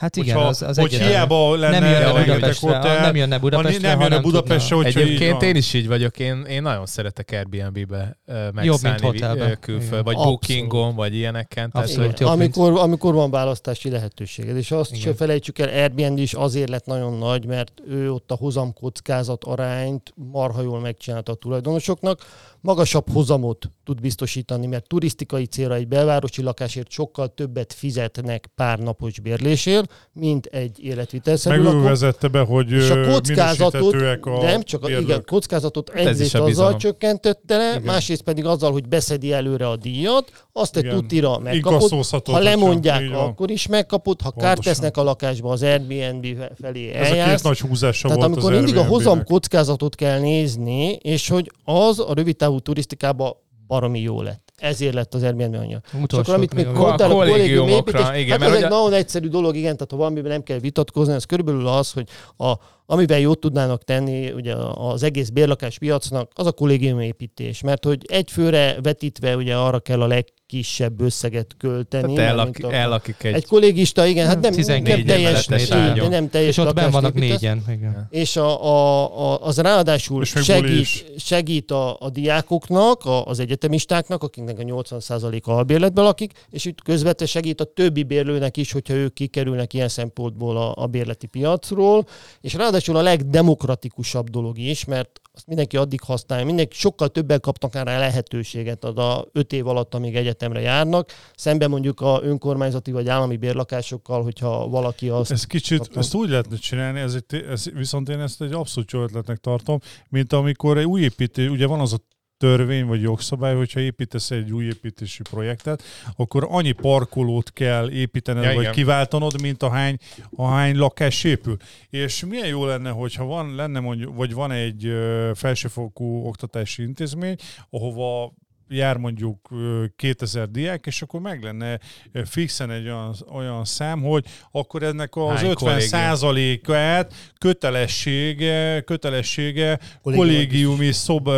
[0.00, 3.88] Hát igen, hogyha, az, az hogy hiába lenne nem jönne Budapestre, hotel, nem jönne Budapestre,
[3.88, 8.18] nem jönne Budapestre, hogyha Egyébként én is így vagyok, én, én nagyon szeretek Airbnb-be
[8.52, 11.70] megszállni külföld, vagy Bookingon, vagy ilyeneken.
[11.70, 12.14] Tehát, hogy...
[12.18, 15.02] amikor, amikor van választási lehetőséged, és azt igen.
[15.02, 20.12] se felejtsük el, Airbnb is azért lett nagyon nagy, mert ő ott a hozamkockázat arányt
[20.14, 22.20] marha jól megcsinálta a tulajdonosoknak,
[22.60, 29.20] magasabb hozamot tud biztosítani, mert turisztikai célra egy belvárosi lakásért sokkal többet fizetnek pár napos
[29.20, 34.84] bérlésért, mint egy életvitelszerű Meg ő vezette be, hogy és a kockázatot, a nem csak
[34.84, 37.82] a, igen, kockázatot hát egyrészt azzal csökkentette le, igen.
[37.82, 43.14] másrészt pedig azzal, hogy beszedi előre a díjat, azt egy tutira megkapod, ha lemondják, csak,
[43.14, 46.26] akkor is megkapod, ha kárt tesznek a lakásba, az Airbnb
[46.60, 47.10] felé eljársz.
[47.10, 51.28] Ez a két nagy húzása Tehát volt amikor mindig a hozam kockázatot kell nézni, és
[51.28, 53.36] hogy az a rövid távú turisztikában
[53.66, 54.52] baromi jó lett.
[54.56, 55.80] Ezért lett az Airbnb anyja.
[56.06, 59.56] És akkor, amit még mondtál, a kollégium építés, igen, hát ez egy nagyon egyszerű dolog,
[59.56, 62.54] igen, tehát ha valamiben nem kell vitatkozni, ez körülbelül az, hogy a,
[62.86, 67.62] amiben jót tudnának tenni ugye az egész bérlakás piacnak, az a kollégium építés.
[67.62, 72.14] Mert hogy egy főre vetítve ugye arra kell a leg kisebb összeget költeni.
[72.14, 73.34] Tehát ellaki, a, ellakik egy...
[73.34, 77.64] Egy kollégista, igen, hát nem, nem teljes, de nem teljes És ott benn vannak négyen.
[77.68, 78.06] Igen.
[78.10, 84.58] És a, a, a, az ráadásul segít, segít a, a diákoknak, a, az egyetemistáknak, akiknek
[84.58, 89.74] a 80%-a albérletben lakik, és itt közvetve segít a többi bérlőnek is, hogyha ők kikerülnek
[89.74, 92.06] ilyen szempontból a, a bérleti piacról,
[92.40, 97.74] és ráadásul a legdemokratikusabb dolog is, mert azt mindenki addig használja, mindenki sokkal többen kapnak
[97.74, 103.08] rá lehetőséget ad a öt év alatt, amíg egyetemre járnak, szemben mondjuk a önkormányzati vagy
[103.08, 105.30] állami bérlakásokkal, hogyha valaki azt...
[105.30, 105.96] Ez kicsit, kapott.
[105.96, 109.78] ezt úgy lehetne csinálni, ez, egy, ez, viszont én ezt egy abszolút jó ötletnek tartom,
[110.08, 111.98] mint amikor egy új építés, ugye van az a
[112.38, 115.82] törvény vagy jogszabály, hogyha építesz egy új építési projektet,
[116.16, 118.72] akkor annyi parkolót kell építened, ja, vagy igen.
[118.72, 119.96] kiváltanod, mint ahány,
[120.36, 121.56] ahány lakás épül.
[121.90, 124.92] És milyen jó lenne, hogyha van, lenne mondjuk, vagy van egy
[125.34, 127.36] felsőfokú oktatási intézmény,
[127.70, 128.32] ahova
[128.70, 129.48] jár mondjuk
[129.96, 131.78] 2000 diák, és akkor meg lenne
[132.24, 140.92] fixen egy olyan, olyan szám, hogy akkor ennek az Hány 50 százalékát kötelessége, kötelessége kollégiumi
[140.92, 141.28] szob,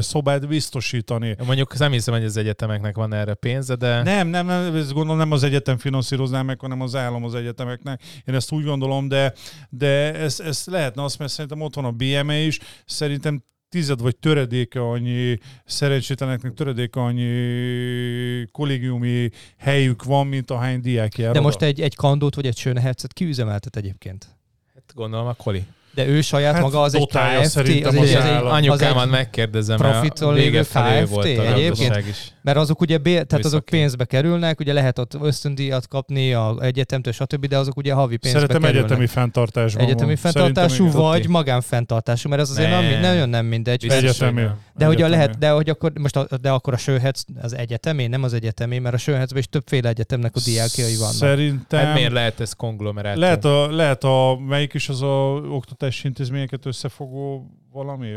[0.00, 1.36] szobát biztosítani.
[1.46, 4.02] Mondjuk nem hiszem, hogy az egyetemeknek van erre pénze, de...
[4.02, 8.02] Nem, nem, nem ezt gondolom nem az egyetem finanszírozná meg, hanem az állam az egyetemeknek.
[8.24, 9.32] Én ezt úgy gondolom, de,
[9.68, 14.16] de ez, ez lehetne azt, mert szerintem ott van a BME is, szerintem tized vagy
[14.16, 21.32] töredéke annyi szerencsétleneknek töredéke annyi kollégiumi helyük van, mint ahány diák jár.
[21.32, 24.36] De most egy, egy kandót vagy egy Schönhercet kiüzemeltet egyébként?
[24.74, 25.64] Hát gondolom a koli.
[25.94, 30.34] De ő saját hát maga az egy KFT, az egy, az egy, anyukámat megkérdezem, profitról
[30.34, 32.32] lévő KFT egyébként, is.
[32.48, 37.12] Mert azok ugye bé, tehát azok pénzbe kerülnek, ugye lehet ott ösztöndíjat kapni a egyetemtől,
[37.12, 38.84] stb., de azok ugye havi pénzbe Szeretem kerülnek.
[38.84, 40.32] egyetemi fenntartásban Egyetemi van.
[40.32, 42.80] fenntartású vagy magánfenntartású, mert ez azért ne.
[42.80, 43.86] nem, nagyon nem mindegy.
[43.88, 44.46] Egyetemi.
[44.76, 48.06] De hogy a lehet, de hogy akkor most a, de akkor a Sőhetsz az egyetemi,
[48.06, 51.14] nem az egyetemi, mert a Sőhetszben is többféle egyetemnek a diákjai vannak.
[51.14, 51.84] Szerintem.
[51.84, 53.20] Hát miért lehet ez konglomerátum?
[53.20, 58.08] Lehet a, lehet a melyik is az a oktatási intézményeket összefogó valami?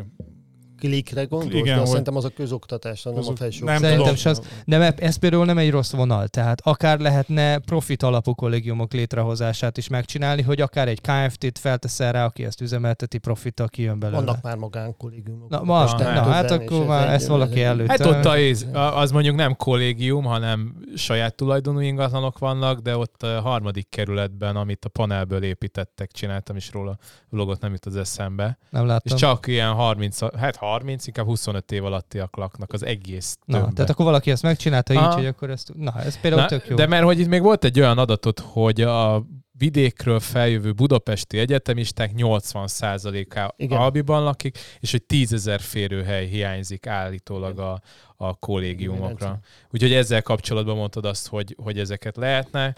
[0.81, 1.87] Klikre gondolsz, Igen, de hogy...
[1.87, 4.31] szerintem az a közoktatás, nem a felső Nem szerintem tudom.
[4.31, 9.77] Az, nem, ez például nem egy rossz vonal, tehát akár lehetne profit alapú kollégiumok létrehozását
[9.77, 14.19] is megcsinálni, hogy akár egy KFT-t felteszel rá, aki ezt üzemelteti profittal kijön belőle.
[14.19, 15.49] Vannak már magánkollégiumok.
[15.49, 17.87] Na, most, na, na hát akkor már ezt valaki előtt.
[17.87, 23.41] Hát ott az, az mondjuk nem kollégium, hanem saját tulajdonú ingatlanok vannak, de ott a
[23.41, 26.97] harmadik kerületben, amit a panelből építettek, csináltam is róla
[27.29, 28.57] vlogot, nem jut az eszembe.
[28.69, 29.15] Nem láttam.
[29.15, 33.67] És csak ilyen 30, hát 30, inkább 25 év alattiak laknak az egész tömbbe.
[33.67, 36.67] Na, tehát akkor valaki ezt megcsinálta így, hogy akkor ezt, na, ez például na, tök
[36.67, 36.75] jó.
[36.75, 39.25] De mert hogy itt még volt egy olyan adatot, hogy a
[39.57, 47.81] vidékről feljövő budapesti egyetemisták 80%-a Albiban lakik, és hogy 10 ezer férőhely hiányzik állítólag a,
[48.15, 49.39] a kollégiumokra.
[49.71, 52.75] Úgyhogy ezzel kapcsolatban mondtad azt, hogy, hogy ezeket lehetne.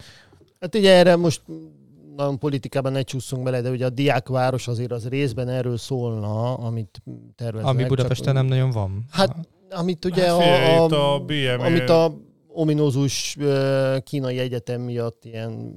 [0.60, 1.41] Hát ugye erre most
[2.16, 7.01] nagyon politikában ne csúszunk bele, de ugye a diákváros azért az részben erről szólna, amit
[7.36, 7.72] terveznek.
[7.72, 9.05] Ami Budapesten csak, nem nagyon van.
[9.09, 9.36] Hát,
[9.70, 11.53] amit ugye hát a, a, a BME...
[11.53, 13.38] amit a ominózus
[14.03, 15.74] kínai egyetem miatt ilyen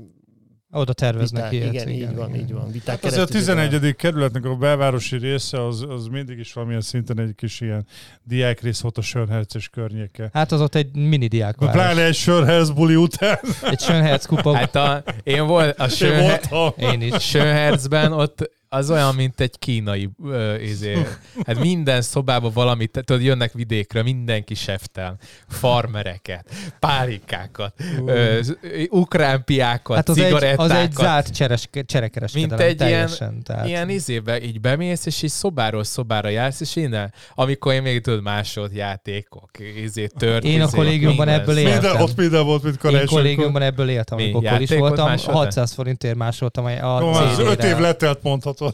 [0.71, 1.75] oda terveznek viták, ilyet.
[1.75, 2.41] Igen, igen, így van, igen.
[2.41, 2.71] így van.
[2.71, 3.97] Viták hát azért a 11.
[3.97, 7.87] kerületnek a belvárosi része az, az mindig is valamilyen szinten egy kis ilyen
[8.23, 10.31] diákrész volt a Sörherces környéke.
[10.33, 11.75] Hát az ott egy mini diákváros.
[11.75, 13.39] Pláne egy Sörherz buli után.
[13.63, 14.57] Egy Sörherz kupa.
[14.57, 16.41] Hát a, én volt a Sönher...
[16.77, 17.23] én, én is.
[17.23, 21.07] Sönherzben ott az olyan, mint egy kínai ö, izé.
[21.47, 25.17] Hát minden szobában valamit, tudod, jönnek vidékre, mindenki seftel.
[25.49, 27.75] Farmereket, pálikákat,
[28.07, 28.41] ö,
[28.89, 30.71] ukrán piákat, hát az cigarettákat.
[30.71, 33.67] Egy, az egy zárt cseres, cserekereskedelem Mint egy teljesen, ilyen, tehát.
[33.67, 38.23] ilyen izébe így bemész, és így szobáról szobára jársz, és innen, amikor én még tudod
[38.23, 39.51] másolt játékok,
[39.85, 41.81] izé, tört, Én a kollégiumban ebből éltem.
[41.81, 43.19] Minden, ott minden volt, mint karácsonykor.
[43.19, 45.17] Én kollégiumban ebből éltem, amikor is voltam.
[45.17, 47.51] 600 forintért másoltam a no, CD-re.
[47.51, 48.23] 5 év letelt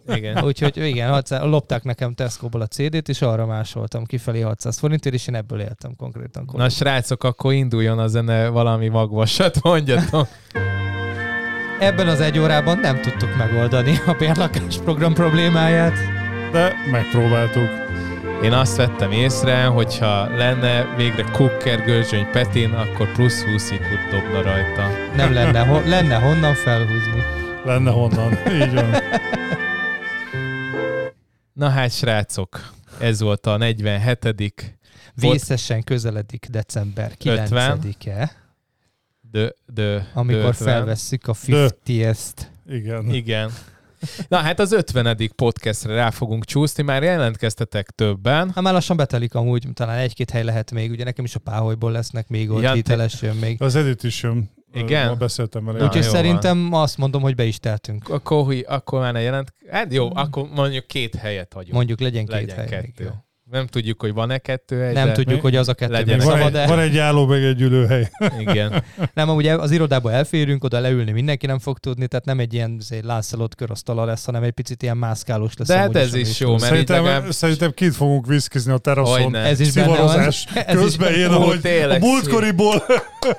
[0.07, 0.17] mondhatod.
[0.17, 0.45] Igen.
[0.45, 5.27] Úgyhogy igen, 600, lopták nekem Tesco-ból a CD-t, és arra másoltam kifelé 600 forintért, és
[5.27, 6.49] én ebből éltem konkrétan.
[6.53, 10.29] Na srácok, akkor induljon a zene valami magvasat, mondjatok.
[11.81, 15.95] Ebben az egy órában nem tudtuk megoldani a bérlakás program problémáját.
[16.53, 17.69] De megpróbáltuk.
[18.43, 24.43] Én azt vettem észre, hogyha lenne végre Kukker Görzsöny Petin, akkor plusz 20 ikut dobna
[24.43, 24.89] rajta.
[25.17, 27.23] Nem lenne, ho- lenne honnan felhúzni.
[27.65, 28.91] Lenne honnan, így van.
[31.53, 34.75] Na hát, srácok, ez volt a 47
[35.15, 38.33] Vészesen közeledik december 9-e.
[39.31, 42.33] De, de, amikor de felvesszük a 50-est.
[42.67, 43.11] Igen.
[43.11, 43.51] Igen.
[44.29, 45.31] Na hát az 50.
[45.37, 48.51] podcastre rá fogunk csúszni, már jelentkeztetek többen.
[48.55, 51.93] Hát már lassan betelik amúgy, talán egy-két hely lehet még, ugye nekem is a páholyból
[51.93, 53.63] lesznek még ott, ja, hiteles jön még.
[53.63, 54.51] Az Edit is jön.
[54.75, 55.09] Igen?
[55.09, 55.85] Ma beszéltem vele.
[55.85, 56.83] Úgyhogy szerintem van.
[56.83, 58.09] azt mondom, hogy be is teltünk.
[58.09, 59.55] Akkor, akkor már ne jelent.
[59.71, 61.73] Hát jó, akkor mondjuk két helyet hagyunk.
[61.75, 62.67] Mondjuk legyen két legyen hely.
[62.67, 62.91] Kettő.
[62.97, 63.11] Még, jó.
[63.53, 64.95] Nem tudjuk, hogy van-e kettő egy.
[64.95, 66.19] Nem tudjuk, hogy az a kettő legyen.
[66.19, 68.11] Van, egy, van egy álló, meg egy ülőhely.
[68.39, 68.83] Igen.
[69.15, 72.81] nem, ugye az irodába elférünk, oda leülni mindenki nem fog tudni, tehát nem egy ilyen
[73.03, 75.69] lászalott körasztala lesz, hanem egy picit ilyen mászkálós lesz.
[75.69, 77.31] De hát ez is jó, mert szerintem, legalább...
[77.31, 79.35] szerintem kint fogunk viszkizni a teraszon.
[79.35, 82.83] Ez is szivározás közben én, ahogy a múltkoriból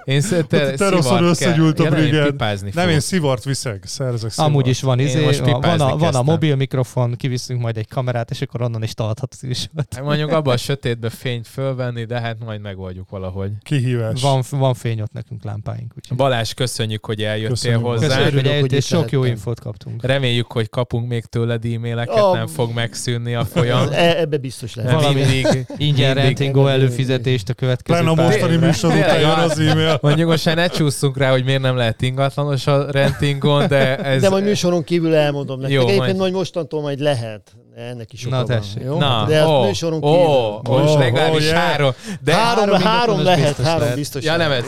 [0.04, 2.44] én szerintem teraszon összegyűlt a brigád.
[2.74, 5.30] Nem, én szivart viszek, szerzek Amúgy is van izé,
[5.62, 9.44] van a, van a mobil mikrofon, kiviszünk majd egy kamerát, és akkor onnan is találhatsz
[9.44, 9.70] is.
[10.04, 13.52] Mondjuk abban a sötétbe fényt fölvenni, de hát majd megoldjuk valahogy.
[13.62, 14.22] Kihívás.
[14.22, 15.94] Van, van fény ott nekünk lámpáink.
[15.98, 16.18] Úgyhogy.
[16.18, 17.86] Balázs, köszönjük, hogy eljöttél köszönjük.
[17.86, 18.08] hozzá.
[18.08, 20.06] Köszönjük, hogy eljöttél, és sok jó infót kaptunk.
[20.06, 22.36] Reméljük, hogy kapunk még tőled e-maileket, oh.
[22.36, 23.88] nem fog megszűnni a folyam.
[23.92, 24.94] E, ebbe biztos lehet.
[24.94, 29.98] Valami mindig, ingyen rentingó előfizetést a következő Pláne a mostani műsor után jön az e-mail.
[30.02, 34.22] Mondjuk most ne csúszunk rá, hogy miért nem lehet ingatlanos a rentingon, de ez...
[34.22, 35.78] De majd műsoron kívül elmondom nektek.
[35.78, 37.56] Jó, Egyébként majd mostantól majd lehet.
[37.76, 38.84] Ennek is Na tessék.
[38.84, 38.98] Jó?
[38.98, 40.18] Na, de oh, műsoron kívül.
[40.18, 41.58] Oh, most legalábbis yeah.
[41.58, 41.92] három.
[42.22, 43.96] De három, három, három lehet, biztos három lehet.
[43.96, 44.66] biztos ja, nem ez.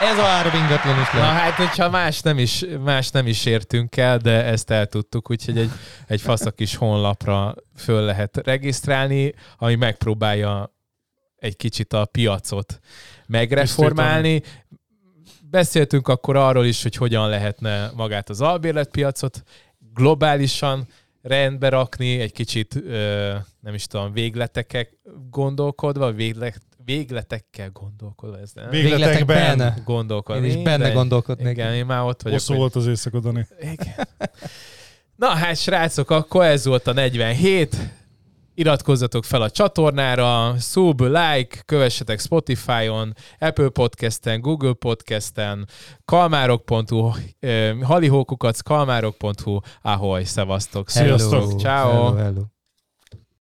[0.00, 1.32] Ez a három ingatlan is lehet.
[1.32, 5.30] Na hát, hogyha más nem is, más nem is értünk el, de ezt el tudtuk,
[5.30, 5.70] úgyhogy egy,
[6.06, 10.74] egy fasz kis honlapra föl lehet regisztrálni, ami megpróbálja
[11.36, 12.78] egy kicsit a piacot
[13.26, 14.42] megreformálni.
[15.50, 19.42] Beszéltünk akkor arról is, hogy hogyan lehetne magát az albérletpiacot
[19.94, 20.86] globálisan
[21.26, 22.82] rendbe rakni, egy kicsit,
[23.60, 24.86] nem is tudom, végletekkel
[25.30, 28.38] gondolkodva, véglet, végletekkel gondolkodva.
[28.38, 28.70] Ez nem?
[28.70, 30.48] Végletekben gondolkodni.
[30.48, 31.50] Én is benne gondolkodnék.
[31.50, 32.38] Igen, én már ott vagyok.
[32.38, 32.60] Hosszú hogy...
[32.60, 33.46] volt az éjszaka, Dani.
[33.60, 34.08] Igen.
[35.16, 37.76] Na hát, srácok, akkor ez volt a 47
[38.56, 45.68] iratkozzatok fel a csatornára, sub, like, kövessetek Spotify-on, Apple Podcast-en, Google Podcast-en,
[46.04, 47.10] kalmárok.hu,
[47.82, 51.90] halihókukac, kalmárok.hu, ahoy, szevasztok, sziasztok, ciao.
[51.90, 52.55] Hello, hello.